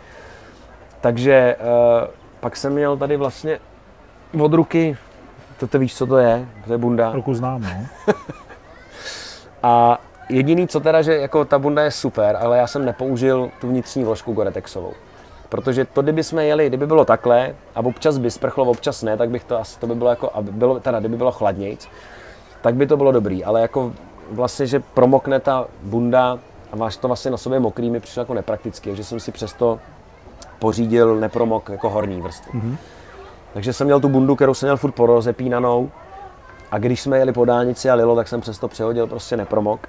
[1.01, 2.07] Takže uh,
[2.39, 3.59] pak jsem měl tady vlastně
[4.39, 4.97] od ruky,
[5.59, 7.11] to ty víš, co to je, to je bunda.
[7.11, 8.13] Ruku znám, no.
[9.63, 13.67] A jediný, co teda, že jako ta bunda je super, ale já jsem nepoužil tu
[13.67, 14.93] vnitřní vložku Goretexovou.
[15.49, 19.29] Protože to, kdyby jsme jeli, kdyby bylo takhle a občas by sprchlo, občas ne, tak
[19.29, 21.87] bych to asi, to by bylo jako, aby bylo, teda kdyby bylo chladnějc,
[22.61, 23.93] tak by to bylo dobrý, ale jako
[24.31, 26.39] vlastně, že promokne ta bunda
[26.71, 29.79] a máš to vlastně na sobě mokrý, mi přišlo jako neprakticky, takže jsem si přesto
[30.59, 32.51] pořídil nepromok jako horní vrstvu.
[32.51, 32.77] Mm-hmm.
[33.53, 35.91] Takže jsem měl tu bundu, kterou jsem měl furt porozepínanou
[36.71, 39.79] a když jsme jeli po dálnici a lilo, tak jsem přesto přehodil prostě nepromok.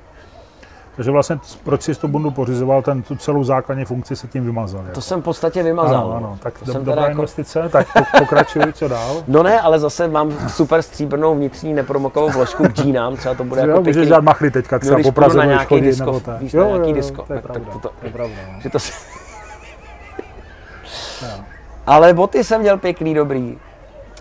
[0.96, 4.80] Takže vlastně proč jsi tu bundu pořizoval, ten, tu celou základní funkci se tím vymazal.
[4.82, 5.00] To jako.
[5.00, 6.00] jsem v podstatě vymazal.
[6.00, 6.16] ano, no.
[6.16, 9.22] ano, tak To do, jsem dobrá jako- investice, tak po, pokračuj, co dál.
[9.28, 13.60] No ne, ale zase mám super stříbrnou vnitřní nepromokovou vložku k džínám, třeba to bude
[13.60, 14.10] jo, jako můžeš pěkný.
[14.10, 16.40] dát machly teďka třeba No, když po Praze na nějaký chodit, disko, tak.
[16.40, 18.34] víš, na Jo, nějaký jo, disko, to je tak- pravda, tak to- to je pravda.
[18.52, 18.60] no.
[18.60, 18.92] Že to si...
[21.86, 23.58] Ale boty jsem měl pěkný, dobrý.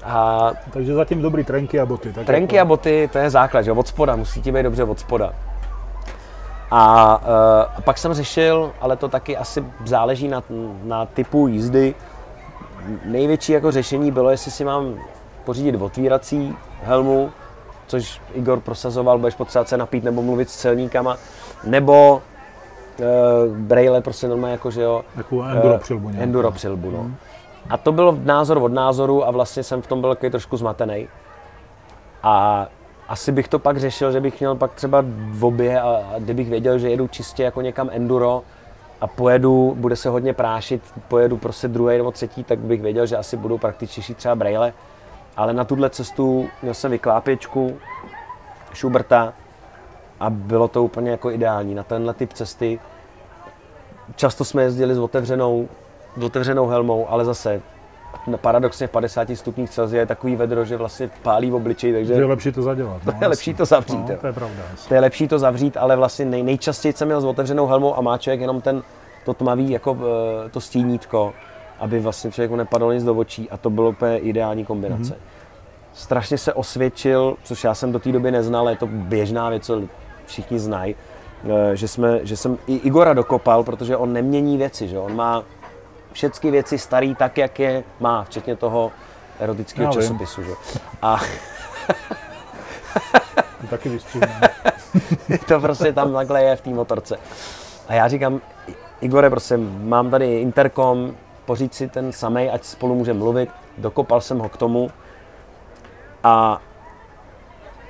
[0.04, 2.14] A Takže zatím dobrý trenky a boty.
[2.14, 4.84] Tak trenky a jako, boty, to je základ, že od spoda, musí ti být dobře
[4.84, 5.34] od spoda.
[6.72, 7.18] A
[7.76, 10.44] uh, pak jsem řešil, ale to taky asi záleží na,
[10.84, 11.96] na typu jízdy.
[13.06, 14.96] Největší jako řešení bylo, jestli si mám
[15.46, 17.32] pořídit otvírací helmu,
[17.88, 21.18] což Igor prosazoval, budeš potřebovat se napít nebo mluvit s celníkama,
[21.64, 22.22] nebo
[23.00, 27.12] uh, braille prostě normálně jako, že jo, Takovou enduro eh, přilbu enduro přilbu, no.
[27.70, 31.08] A to byl názor od názoru a vlastně jsem v tom byl takový trošku zmatený.
[32.24, 32.68] A
[33.08, 36.50] asi bych to pak řešil, že bych měl pak třeba v obě a, a kdybych
[36.50, 38.44] věděl, že jedu čistě jako někam enduro
[39.02, 43.18] a pojedu, bude se hodně prášit, pojedu prostě druhý nebo třetí, tak bych věděl, že
[43.18, 44.74] asi budou praktičtější třeba braille.
[45.38, 47.78] Ale na tuhle cestu měl jsem vyklápěčku
[48.74, 49.34] Schuberta
[50.20, 52.80] a bylo to úplně jako ideální na tenhle typ cesty.
[54.16, 55.68] Často jsme jezdili s otevřenou,
[56.22, 57.62] otevřenou helmou, ale zase
[58.42, 62.22] paradoxně v 50 stupních Celsia je takový vedro, že vlastně pálí v obličeji, takže Že
[62.22, 63.02] je lepší to zadělat.
[63.06, 64.10] to je lepší to zavřít.
[64.10, 64.62] No, to je pravda.
[64.72, 64.88] jasně.
[64.88, 68.02] To je lepší to zavřít, ale vlastně nej, nejčastěji jsem měl s otevřenou helmou a
[68.02, 68.84] má člověk jenom ten,
[69.26, 69.98] to tmavý, jako
[70.46, 71.34] eh, to stínítko,
[71.80, 75.04] aby vlastně člověku nepadlo nic do očí a to bylo úplně ideální kombinace.
[75.04, 75.12] Mhm.
[75.14, 75.94] Mm-hmm.
[75.94, 79.82] Strašně se osvědčil, což já jsem do té doby neznal, je to běžná věc, co
[80.26, 80.96] všichni znají,
[81.72, 85.44] eh, že, jsme, že jsem i Igora dokopal, protože on nemění věci, že on má
[86.14, 88.92] všechny věci starý tak, jak je má, včetně toho
[89.40, 90.44] erotického časopisu.
[90.44, 90.52] Že?
[91.02, 91.20] A
[93.70, 94.42] taky vystříhne.
[95.48, 97.18] to prostě tam takhle je v té motorce.
[97.88, 98.42] A já říkám,
[99.02, 103.50] Igore, prostě mám tady interkom, poříď si ten samej, ať spolu můžeme mluvit.
[103.78, 104.92] Dokopal jsem ho k tomu
[106.24, 106.62] a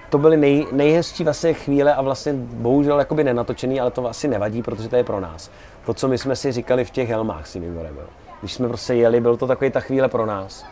[0.10, 4.62] to byly nej, nejhezčí vlastně chvíle a vlastně bohužel jakoby nenatočený, ale to asi nevadí,
[4.64, 5.52] protože to je pro nás.
[5.86, 7.98] To, co my jsme si říkali v těch helmách s tím Igorem.
[7.98, 8.08] jo.
[8.40, 10.66] Když jsme prostě jeli, byl to takový ta chvíle pro nás.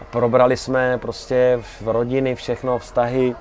[0.00, 3.34] A probrali jsme prostě v rodiny, všechno, vztahy,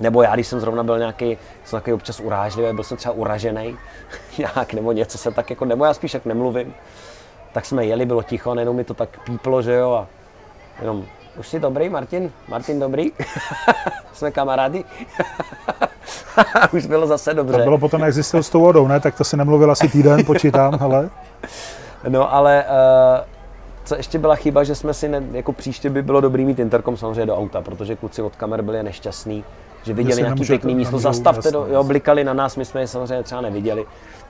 [0.00, 3.76] nebo já, když jsem zrovna byl nějaký, jsem takový občas urážlivý, byl jsem třeba uražený,
[4.38, 6.74] nějak, nebo něco jsem tak jako, nebo já spíš jak nemluvím,
[7.52, 10.06] tak jsme jeli, bylo ticho, a mi to tak píplo, že jo, a
[10.80, 11.06] jenom,
[11.38, 12.32] už jsi dobrý, Martin?
[12.48, 13.12] Martin dobrý?
[14.12, 14.84] jsme kamarádi?
[16.72, 17.58] už bylo zase dobře.
[17.58, 19.00] To bylo potom, jak zjistil s tou vodou, ne?
[19.00, 21.10] Tak to si nemluvil asi týden, počítám, hele.
[22.08, 23.24] No ale uh,
[23.84, 26.96] co ještě byla chyba, že jsme si, ne, jako příště by bylo dobrý mít interkom
[26.96, 29.44] samozřejmě do auta, protože kluci od kamer byli nešťastní,
[29.82, 33.22] že viděli nějaký pěkný místo, zastavte, do, jo, blikali na nás, my jsme je samozřejmě
[33.22, 33.84] třeba neviděli,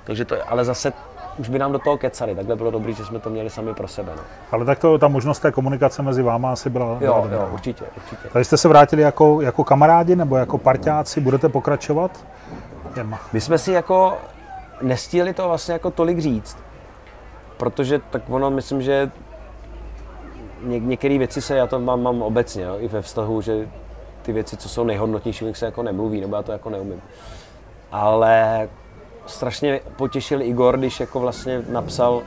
[0.05, 0.93] takže to, ale zase
[1.39, 3.89] už by nám do toho kecali, takhle bylo dobrý, že jsme to měli sami pro
[3.89, 4.13] sebe.
[4.17, 4.23] No.
[4.53, 7.37] Ale tak to, ta možnost té komunikace mezi váma asi byla, byla Jo, dobrá.
[7.39, 8.29] jo, určitě, určitě.
[8.33, 12.25] Takže jste se vrátili jako, jako kamarádi nebo jako parťáci, budete pokračovat?
[12.97, 13.17] Jem.
[13.33, 14.17] My jsme si jako
[14.83, 16.59] nestihli to vlastně jako tolik říct,
[17.57, 19.11] protože tak ono, myslím, že
[20.63, 23.69] ně, některé věci se, já to mám, mám obecně, jo, i ve vztahu, že
[24.23, 27.03] ty věci, co jsou nejhodnotnější, se jako nemluví, nebo já to jako neumím.
[27.93, 28.69] Ale
[29.27, 32.23] strašně potěšil Igor, když jako vlastně napsal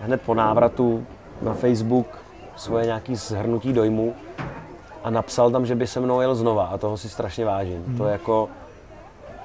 [0.00, 1.06] hned po návratu
[1.42, 2.06] na Facebook
[2.56, 4.14] svoje nějaké zhrnutí dojmů
[5.04, 7.94] a napsal tam, že by se mnou jel znova a toho si strašně vážím.
[7.98, 8.48] To je jako,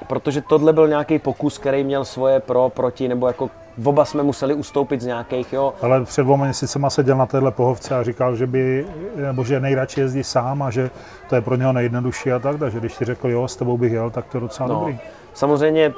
[0.07, 3.49] protože tohle byl nějaký pokus, který měl svoje pro, proti, nebo jako
[3.83, 7.95] oba jsme museli ustoupit z nějakých, jo, Ale před dvěma měsícema seděl na téhle pohovce
[7.95, 8.85] a říkal, že by,
[9.15, 10.89] nebo že nejradši jezdí sám a že
[11.29, 13.91] to je pro něho nejjednodušší a tak, takže když ti řekl, jo, s tebou bych
[13.91, 14.99] jel, tak to je docela No, dobrý.
[15.33, 15.93] samozřejmě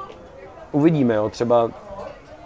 [0.71, 1.69] uvidíme, jo, třeba,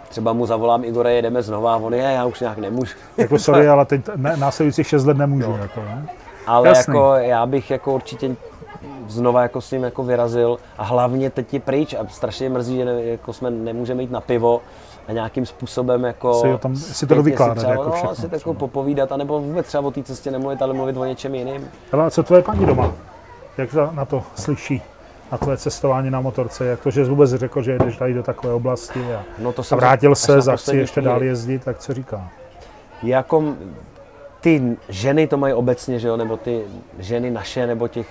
[0.08, 2.94] třeba mu zavolám Igore, jedeme znova a on je, já už nějak nemůžu.
[3.16, 5.56] Jako sorry, ale teď ne, následujících 6 let nemůžu.
[5.60, 6.06] Jako, ne?
[6.46, 6.94] Ale Jasný.
[6.94, 8.36] jako já bych jako určitě
[9.08, 12.84] znova jako s ním jako vyrazil a hlavně teď je pryč a strašně mrzí, že
[12.84, 14.60] ne, jako jsme nemůžeme jít na pivo
[15.08, 18.22] a nějakým způsobem jako Si o tom- si to dovykládat třeba, jako no, všechno si
[18.22, 21.68] tak jako popovídat, anebo vůbec třeba o té cestě nemluvit, ale mluvit o něčem jiným.
[21.92, 22.92] Ale co tvoje paní doma?
[23.58, 24.82] Jak za- na to slyší?
[25.32, 26.66] Na tvoje cestování na motorce?
[26.66, 29.62] Jak to, že jsi vůbec řekl, že jedeš tady do takové oblasti a, No to
[29.72, 32.28] a vrátil se, za chci ještě dál jezdit, tak co říká?
[33.02, 33.44] jako
[34.40, 36.62] ty ženy to mají obecně, že jo, nebo ty
[36.98, 38.06] ženy naše, nebo těch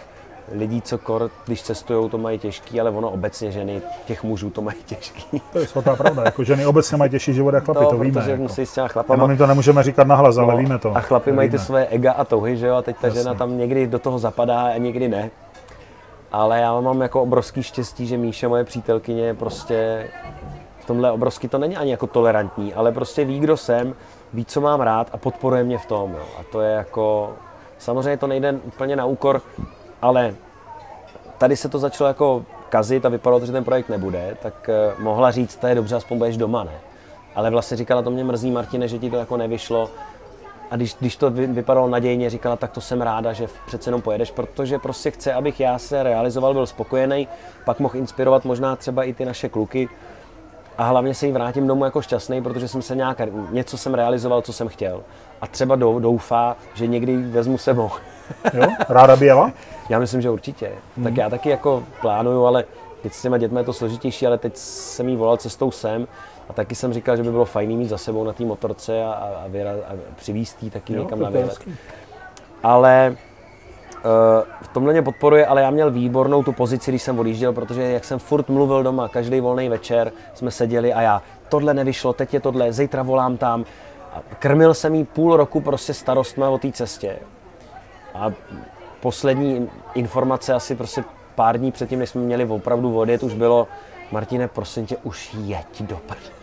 [0.51, 4.61] lidí, co kor, když cestují, to mají těžký, ale ono obecně ženy, těch mužů to
[4.61, 5.41] mají těžký.
[5.53, 8.19] To je svatá pravda, jako ženy obecně mají těžší život jak chlapi, to, víme.
[8.19, 8.43] protože Jako.
[8.43, 9.27] musí s těma Jenom chlapama.
[9.27, 10.97] jim to nemůžeme říkat nahlas, ale No, víme to.
[10.97, 11.65] A chlapi mají ty víme.
[11.65, 13.21] svoje ega a touhy, že jo, a teď ta Jasně.
[13.21, 15.29] žena tam někdy do toho zapadá a někdy ne.
[16.35, 20.07] Ale já mám jako obrovský štěstí, že Míša, moje přítelkyně, prostě
[20.79, 23.95] v tomhle obrovský, to není ani jako tolerantní, ale prostě ví, kdo jsem,
[24.33, 26.11] ví, co mám rád a podporuje mě v tom.
[26.11, 26.25] Jo.
[26.39, 27.33] A to je jako,
[27.77, 29.41] samozřejmě to nejde úplně na úkor,
[30.01, 30.35] ale
[31.37, 34.93] tady se to začalo jako kazit a vypadalo to, že ten projekt nebude, tak eh,
[34.99, 36.79] mohla říct, to je dobře, aspoň budeš doma, ne?
[37.35, 39.89] Ale vlastně říkala, to mě mrzí, Martine, že ti to jako nevyšlo.
[40.71, 44.01] A když, když to vy- vypadalo nadějně, říkala, tak to jsem ráda, že přece jenom
[44.01, 47.27] pojedeš, protože prostě chce, abych já se realizoval, byl spokojený,
[47.65, 49.89] pak mohl inspirovat možná třeba i ty naše kluky
[50.77, 54.41] a hlavně se jí vrátím domů jako šťastný, protože jsem se nějak, něco jsem realizoval,
[54.41, 55.03] co jsem chtěl.
[55.41, 57.89] A třeba dou- doufá, že někdy ji vezmu sebou.
[58.53, 58.67] Jo?
[58.89, 59.51] Ráda by jela?
[59.89, 60.71] Já myslím, že určitě.
[60.95, 61.03] Hmm.
[61.03, 62.65] Tak já taky jako plánuju, ale
[63.01, 66.07] teď s těma dětmi je to složitější, ale teď jsem jí volal cestou sem
[66.49, 69.11] a taky jsem říkal, že by bylo fajn mít za sebou na té motorce a,
[69.11, 71.67] a, a, vyra, a přivízt jí taky Jo, někam to na výlet.
[72.63, 73.15] Ale
[74.05, 77.81] Uh, v tomhle mě podporuje, ale já měl výbornou tu pozici, když jsem odjížděl, protože
[77.81, 82.33] jak jsem furt mluvil doma, každý volný večer jsme seděli a já, tohle nevyšlo, teď
[82.33, 83.65] je tohle, zítra volám tam.
[84.13, 87.15] A krmil jsem jí půl roku prostě starostma o té cestě.
[88.13, 88.31] A
[88.99, 91.03] poslední informace asi prostě
[91.35, 93.67] pár dní předtím, než jsme měli opravdu odjet, už bylo,
[94.11, 96.35] Martine, prosím tě, už jeď do prdele."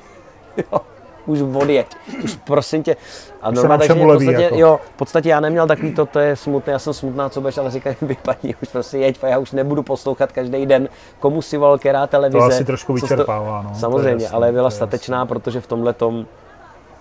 [0.72, 0.80] Jo,
[1.26, 1.86] už odjeď,
[2.24, 2.96] už prosím tě.
[3.42, 4.56] A normálně, takže v podstatě, jako.
[4.56, 7.58] jo, v podstatě já neměl takový to, to je smutné, já jsem smutná, co budeš,
[7.58, 10.88] ale říkají, vypadni, už prostě jeď, já už nebudu poslouchat každý den,
[11.20, 12.38] komu si volal, která televize.
[12.38, 15.92] To asi trošku vyčerpává, no, to je Samozřejmě, jasný, ale byla statečná, protože v tomhle
[15.92, 16.26] tom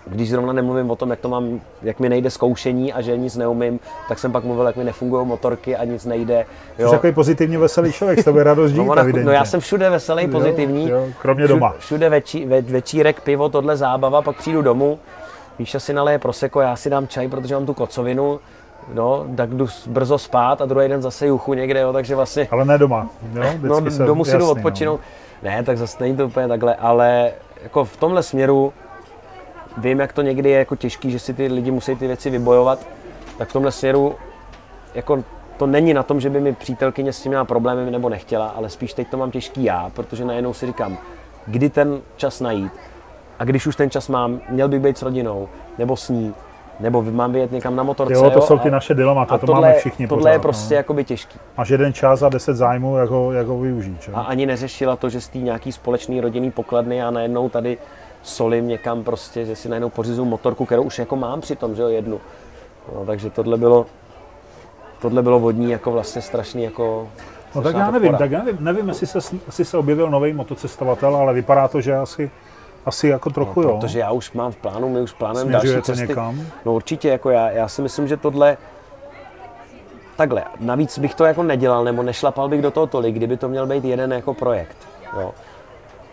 [0.06, 3.36] když zrovna nemluvím o tom, jak to mám, jak mi nejde zkoušení a že nic
[3.36, 6.46] neumím, tak jsem pak mluvil, jak mi nefungují motorky a nic nejde.
[6.78, 9.90] Jsi takový pozitivně veselý člověk, s tebe radost No, žít, ona, no já jsem všude
[9.90, 10.88] veselý, pozitivní.
[10.88, 11.68] jo, kromě doma.
[11.68, 14.98] Všude, všude večí, ve, večírek, pivo, tohle zábava, pak přijdu domů,
[15.58, 18.40] Míša si naleje proseko, já si dám čaj, protože mám tu kocovinu,
[18.94, 22.64] no, tak jdu brzo spát a druhý den zase juchu někde, jo, takže vlastně Ale
[22.64, 23.44] ne doma, jo?
[23.62, 25.00] no, domů si jdu odpočinout.
[25.42, 27.30] Ne, tak zase není to úplně takhle, ale
[27.62, 28.72] jako v tomhle směru
[29.78, 32.86] vím, jak to někdy je jako těžký, že si ty lidi musí ty věci vybojovat,
[33.38, 34.14] tak v tomhle směru
[34.94, 35.24] jako
[35.56, 38.68] to není na tom, že by mi přítelkyně s tím měla problémy nebo nechtěla, ale
[38.68, 40.98] spíš teď to mám těžký já, protože najednou si říkám,
[41.46, 42.72] kdy ten čas najít
[43.38, 45.48] a když už ten čas mám, měl bych být s rodinou,
[45.78, 46.34] nebo s ní,
[46.80, 48.14] nebo mám vyjet někam na motorce.
[48.14, 50.74] Jo, to jsou ty a- naše dilemata, to tohle, máme všichni tohle pořád, je prostě
[50.74, 50.76] no.
[50.76, 51.38] jakoby těžký.
[51.58, 54.00] Máš jeden čas a deset zájmů, jak ho, jak ho využít.
[54.00, 54.10] Čo?
[54.14, 57.78] A ani neřešila to, že z té nějaký společný rodinný pokladny a najednou tady
[58.22, 61.88] solím někam prostě, že si najednou pořizuju motorku, kterou už jako mám přitom, že jo,
[61.88, 62.20] jednu.
[62.94, 63.86] No, takže tohle bylo,
[65.00, 67.08] tohle bylo vodní jako vlastně strašný jako
[67.54, 68.18] No tak já nevím, podpora.
[68.18, 71.96] tak já nevím, nevím jestli, se, jestli se objevil nový motocestovatel, ale vypadá to, že
[71.96, 72.30] asi,
[72.86, 73.68] asi jako trochu jo.
[73.68, 76.06] No, Protože já už mám v plánu, my už plánujeme další cesty.
[76.08, 76.40] někam?
[76.64, 78.56] No určitě, jako já, já si myslím, že tohle,
[80.16, 83.66] takhle, navíc bych to jako nedělal, nebo nešlapal bych do toho tolik, kdyby to měl
[83.66, 84.76] být jeden jako projekt,
[85.20, 85.34] jo.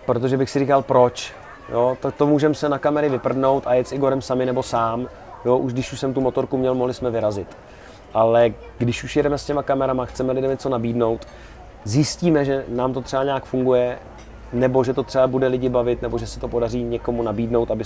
[0.06, 1.34] Protože bych si říkal, proč,
[1.72, 5.08] jo, tak to můžeme se na kamery vyprdnout a jet s Igorem sami nebo sám,
[5.46, 7.58] jo, už když už jsem tu motorku měl, mohli jsme vyrazit.
[8.14, 11.28] Ale když už jedeme s těma kamerama, chceme lidem něco nabídnout,
[11.84, 14.00] zjistíme, že nám to třeba nějak funguje,
[14.54, 17.84] nebo že to třeba bude lidi bavit, nebo že se to podaří někomu nabídnout, aby,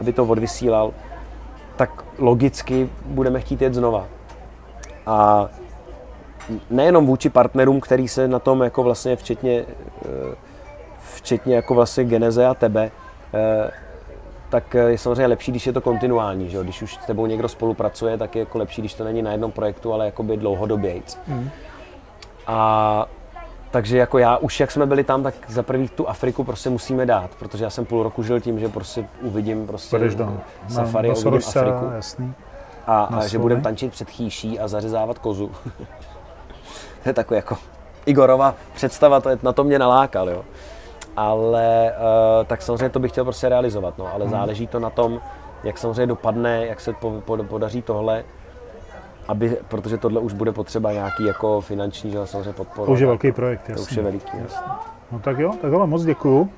[0.00, 0.92] aby to odvysílal,
[1.76, 4.06] tak logicky budeme chtít jet znova.
[5.06, 5.48] A
[6.70, 9.64] nejenom vůči partnerům, který se na tom jako vlastně včetně,
[10.04, 10.34] eh,
[11.14, 12.90] včetně jako vlastně Geneze a tebe,
[14.48, 16.62] tak je samozřejmě lepší, když je to kontinuální, že?
[16.62, 19.52] Když už s tebou někdo spolupracuje, tak je jako lepší, když to není na jednom
[19.52, 21.18] projektu, ale jakoby dlouhodobějc.
[22.46, 23.06] A
[23.70, 27.06] takže jako já už jak jsme byli tam, tak za prvý tu Afriku prostě musíme
[27.06, 31.10] dát, protože já jsem půl roku žil tím, že prostě uvidím prostě Půjdeš do safari
[31.10, 31.90] a uvidím Afriku.
[31.94, 32.34] jasný.
[32.86, 35.50] A, na a že budeme tančit před chýší a zařezávat kozu.
[37.02, 37.56] to je takový jako
[38.06, 40.44] Igorova představa, to je, na to mě nalákal, jo.
[41.16, 41.92] Ale
[42.38, 44.14] uh, tak samozřejmě to bych chtěl prostě realizovat, no, Hmm.
[44.14, 45.20] ale záleží to na tom,
[45.64, 48.24] jak samozřejmě dopadne, jak se po, po, podaří tohle,
[49.28, 52.86] aby, protože tohle už bude potřeba nějaký jako finanční, že samozřejmě podporu.
[52.86, 53.96] To už je velký projekt, To už jasný.
[53.96, 54.72] je veliký, jasný.
[55.12, 56.50] No tak jo, tak ale moc děkuju.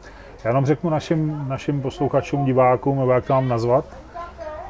[0.45, 3.85] Já jenom řeknu našim, našim posluchačům, divákům, nebo jak to mám nazvat,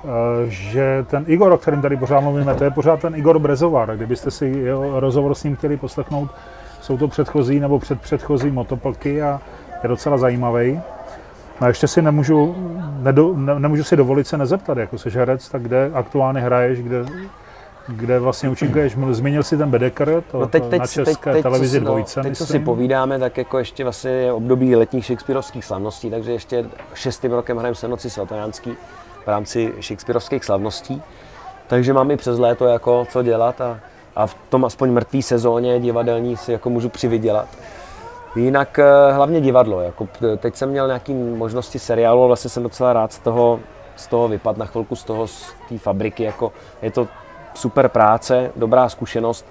[0.05, 0.09] eh,
[0.47, 3.97] že ten Igor, o kterém tady pořád mluvíme, to je pořád ten Igor Brezovar.
[3.97, 6.31] Kdybyste si jeho rozhovor s ním chtěli poslechnout,
[6.81, 9.41] jsou to předchozí nebo předpředchozí motoplky a
[9.83, 10.81] je docela zajímavý.
[11.61, 12.57] A ještě si nemůžu,
[13.03, 17.05] nedo, ne, nemůžu si dovolit se nezeptat, jako jsi herec, tak kde aktuálně hraješ, kde,
[17.89, 18.97] kde vlastně účinkuješ.
[18.97, 21.81] Mluvil- Zmínil si ten Bedeker, to, No teď, teď, na teď, české teď, televizi co,
[21.81, 22.65] si- no, dvojce, teď, co si myslím.
[22.65, 26.65] povídáme, tak jako ještě vlastně je období letních shakespearovských slavností, takže ještě
[26.95, 28.71] šestým rokem hrajeme se noci svatojánský
[29.25, 31.03] v rámci shakespearovských slavností.
[31.67, 33.79] Takže mám i přes léto jako co dělat a,
[34.17, 37.49] a v tom aspoň mrtvý sezóně divadelní si jako můžu přivydělat.
[38.37, 39.81] Jinak eh, hlavně divadlo.
[39.81, 43.61] Jako teď jsem měl nějaké možnosti seriálu a vlastně jsem docela rád z toho,
[43.97, 46.23] z toho vypad na chvilku z toho, z té fabriky.
[46.23, 47.09] Jako je to
[47.55, 49.47] super práce, dobrá zkušenost,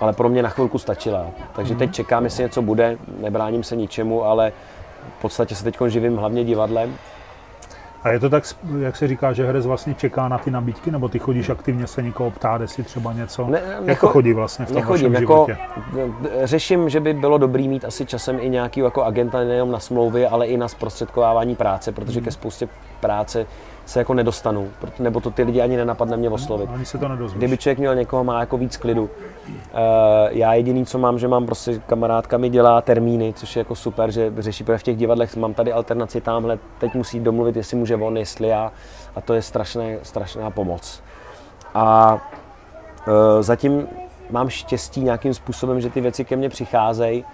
[0.00, 1.26] ale pro mě na chvilku stačila.
[1.56, 4.52] Takže teď čekám, jestli něco bude, nebráním se ničemu, ale
[5.18, 6.94] v podstatě se teď živím hlavně divadlem.
[8.06, 8.44] A je to tak,
[8.80, 12.02] jak se říká, že herec vlastně čeká na ty nabídky, nebo ty chodíš aktivně se
[12.02, 13.46] někoho ptát, jestli třeba něco?
[13.46, 15.56] Ne, jak necho- to chodí vlastně v tom Nechodím, vašem jako životě?
[16.44, 20.26] řeším, že by bylo dobrý mít asi časem i nějaký jako agenta nejenom na smlouvy,
[20.26, 22.24] ale i na zprostředkovávání práce, protože Hmm.
[22.24, 22.68] ke spoustě
[23.00, 23.46] práce
[23.86, 24.68] se jako nedostanu,
[24.98, 26.70] nebo to ty lidi ani nenapadne mě oslovit.
[26.74, 27.38] Ani se to nedozvíš.
[27.38, 29.02] Kdyby člověk měl někoho, má jako víc klidu.
[29.02, 29.10] Uh,
[30.30, 34.10] já jediný, co mám, že mám prostě kamarádka mi dělá termíny, což je jako super,
[34.10, 38.16] že řeší v těch divadlech, mám tady alternaci tamhle, teď musí domluvit, jestli může on,
[38.16, 38.72] jestli já,
[39.16, 41.02] a to je strašné, strašná pomoc.
[41.74, 43.88] A uh, zatím
[44.30, 47.24] mám štěstí nějakým způsobem, že ty věci ke mně přicházejí.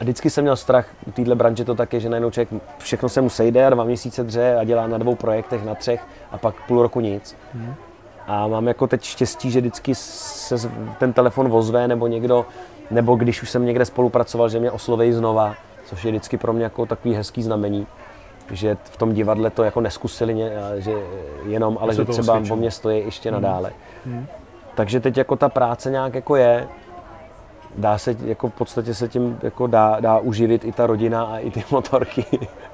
[0.00, 3.20] A vždycky jsem měl strach u téhle branže to taky, že najednou člověk všechno se
[3.20, 6.54] mu sejde a dva měsíce dře a dělá na dvou projektech, na třech a pak
[6.66, 7.36] půl roku nic.
[8.26, 12.46] A mám jako teď štěstí, že vždycky se ten telefon ozve nebo někdo,
[12.90, 15.54] nebo když už jsem někde spolupracoval, že mě osloví znova,
[15.86, 17.86] což je vždycky pro mě jako takový hezký znamení,
[18.50, 20.92] že v tom divadle to jako neskusili, že
[21.46, 22.56] jenom, ale že třeba osvědčilo.
[22.56, 23.72] o mě stojí ještě nadále.
[24.74, 26.68] Takže teď jako ta práce nějak jako je,
[27.78, 31.38] dá se, jako v podstatě se tím jako dá, dá uživit i ta rodina a
[31.38, 32.24] i ty motorky,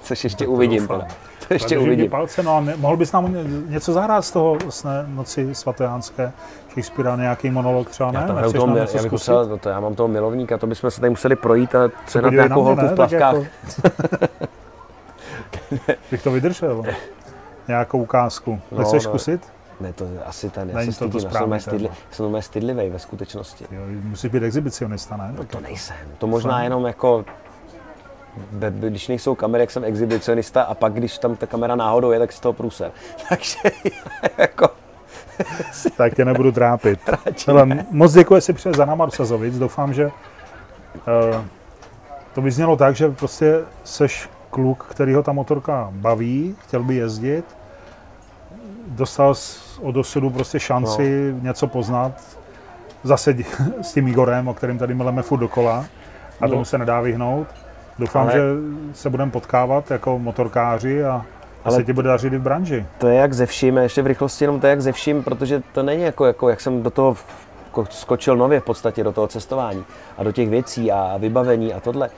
[0.00, 0.80] což ještě uvidím.
[0.86, 1.06] doufám.
[1.48, 2.10] To ještě uvidím.
[2.10, 6.32] palce, no a ne, mohl bys nám ně- něco zahrát z toho sne, noci svatojánské
[6.68, 8.20] Shakespearea, nějaký monolog třeba, ne?
[8.20, 10.66] Já, tam Nechceš hraju toho, já, bych musel, no to já mám toho milovníka, to
[10.66, 13.34] bychom se tady museli projít a sehnat Podívej na nějakou holku v plavkách.
[13.34, 13.46] jako-
[16.10, 16.82] Bych to vydržel.
[17.68, 18.60] Nějakou ukázku.
[18.72, 19.10] No, Nechceš no.
[19.10, 19.52] zkusit?
[19.80, 22.90] Ne, to asi ten, já Není se to to stydím, já jsem stydli, jsem stydlivej
[22.90, 23.64] ve skutečnosti.
[23.70, 25.34] Jo, musíš být exhibicionista, ne?
[25.36, 27.24] Tak To nejsem, to možná jenom jako,
[28.52, 32.10] be- be- když nejsou kamery, jak jsem exhibicionista a pak, když tam ta kamera náhodou
[32.10, 32.92] je, tak z toho průser.
[33.28, 33.58] Takže
[34.38, 34.68] jako,
[35.96, 37.00] tak tě nebudu trápit.
[37.46, 39.58] Hele, moc děkuji, že jsi přišel za náma Sazovic.
[39.58, 41.44] Doufám, že uh,
[42.34, 47.44] to vyznělo tak, že prostě seš kluk, který ho ta motorka baví, chtěl by jezdit,
[48.90, 49.34] dostal
[49.82, 51.40] od osudu prostě šanci no.
[51.42, 52.12] něco poznat,
[53.02, 53.34] zase
[53.82, 55.84] s tím Igorem, o kterém tady mileme furt dokola
[56.40, 56.48] a No.
[56.52, 57.46] tomu se nedá vyhnout.
[57.98, 58.40] Doufám, Ale- že
[58.92, 61.26] se budeme potkávat jako motorkáři a,
[61.64, 62.86] Ale- se ti bude dařit i v branži.
[62.98, 65.22] to je jak ze vším, a ještě v rychlosti jenom to je jak ze vším,
[65.22, 67.24] protože to není jako, jako jak jsem do toho v-
[67.72, 69.84] ko- skočil nově v podstatě do toho cestování
[70.18, 72.10] a do těch věcí a vybavení a tohle,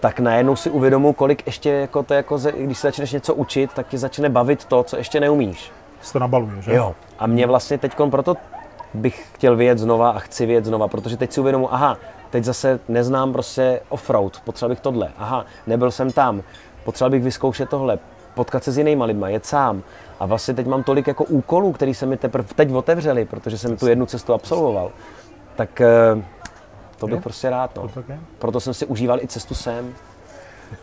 [0.00, 3.86] tak najednou si uvědomuji, kolik ještě jako to jako, když se začneš něco učit, tak
[3.88, 5.72] tě začne bavit to, co ještě neumíš.
[6.02, 6.74] Se to nabaluje, že?
[6.74, 6.94] Jo.
[7.18, 8.36] A mě vlastně teď proto
[8.94, 11.96] bych chtěl vyjet znova a chci vyjet znova, protože teď si uvědomu, aha,
[12.30, 16.42] teď zase neznám prostě offroad, potřeboval bych tohle, aha, nebyl jsem tam,
[16.84, 17.98] potřeboval bych vyzkoušet tohle,
[18.34, 19.82] potkat se s jinýma lidma, jet sám.
[20.20, 23.76] A vlastně teď mám tolik jako úkolů, které se mi teprve teď otevřely, protože jsem
[23.76, 24.90] tu jednu cestu absolvoval.
[25.56, 26.24] Tak eh,
[26.98, 27.20] to bych Jo.
[27.22, 27.76] prostě rád.
[27.76, 27.90] No.
[28.38, 29.94] Proto jsem si užíval i cestu sem,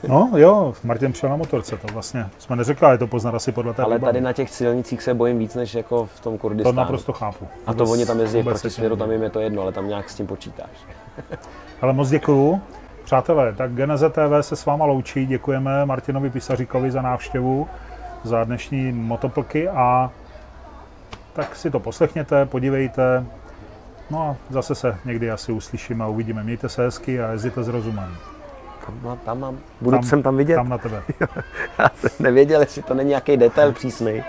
[0.07, 3.51] No jo, Martin přijel na motorce, to vlastně jsme neřekli, ale je to poznat asi
[3.51, 6.39] podle té ale tady na těch silnicích se bojím víc, než jako v tom To
[6.39, 6.77] Kurdistánu.
[6.77, 7.47] naprosto chápu.
[7.65, 9.87] A to oni tam jezdí v protisměru, tím tam jim je to jedno, ale tam
[9.87, 10.69] nějak s tím počítáš.
[11.81, 12.61] Ale moc děkuju.
[13.03, 15.25] Přátelé, tak Geneze TV se s váma loučí.
[15.25, 17.67] Děkujeme Martinovi Pisaříkovi za návštěvu,
[18.23, 20.11] za dnešní motoplky a
[21.33, 23.25] tak si to poslechněte, podívejte.
[24.09, 26.43] No a zase se někdy asi uslyšíme a uvidíme.
[26.43, 28.17] Mějte se hezky a jezděte s rozumem.
[28.87, 29.57] Tam, mám- tam mám.
[29.81, 30.55] Budu Tam- sem tam vidět.
[30.55, 31.03] Tam na tebe.
[31.79, 34.23] Já jsem nevěděl, jestli to není nějaký detail přísný.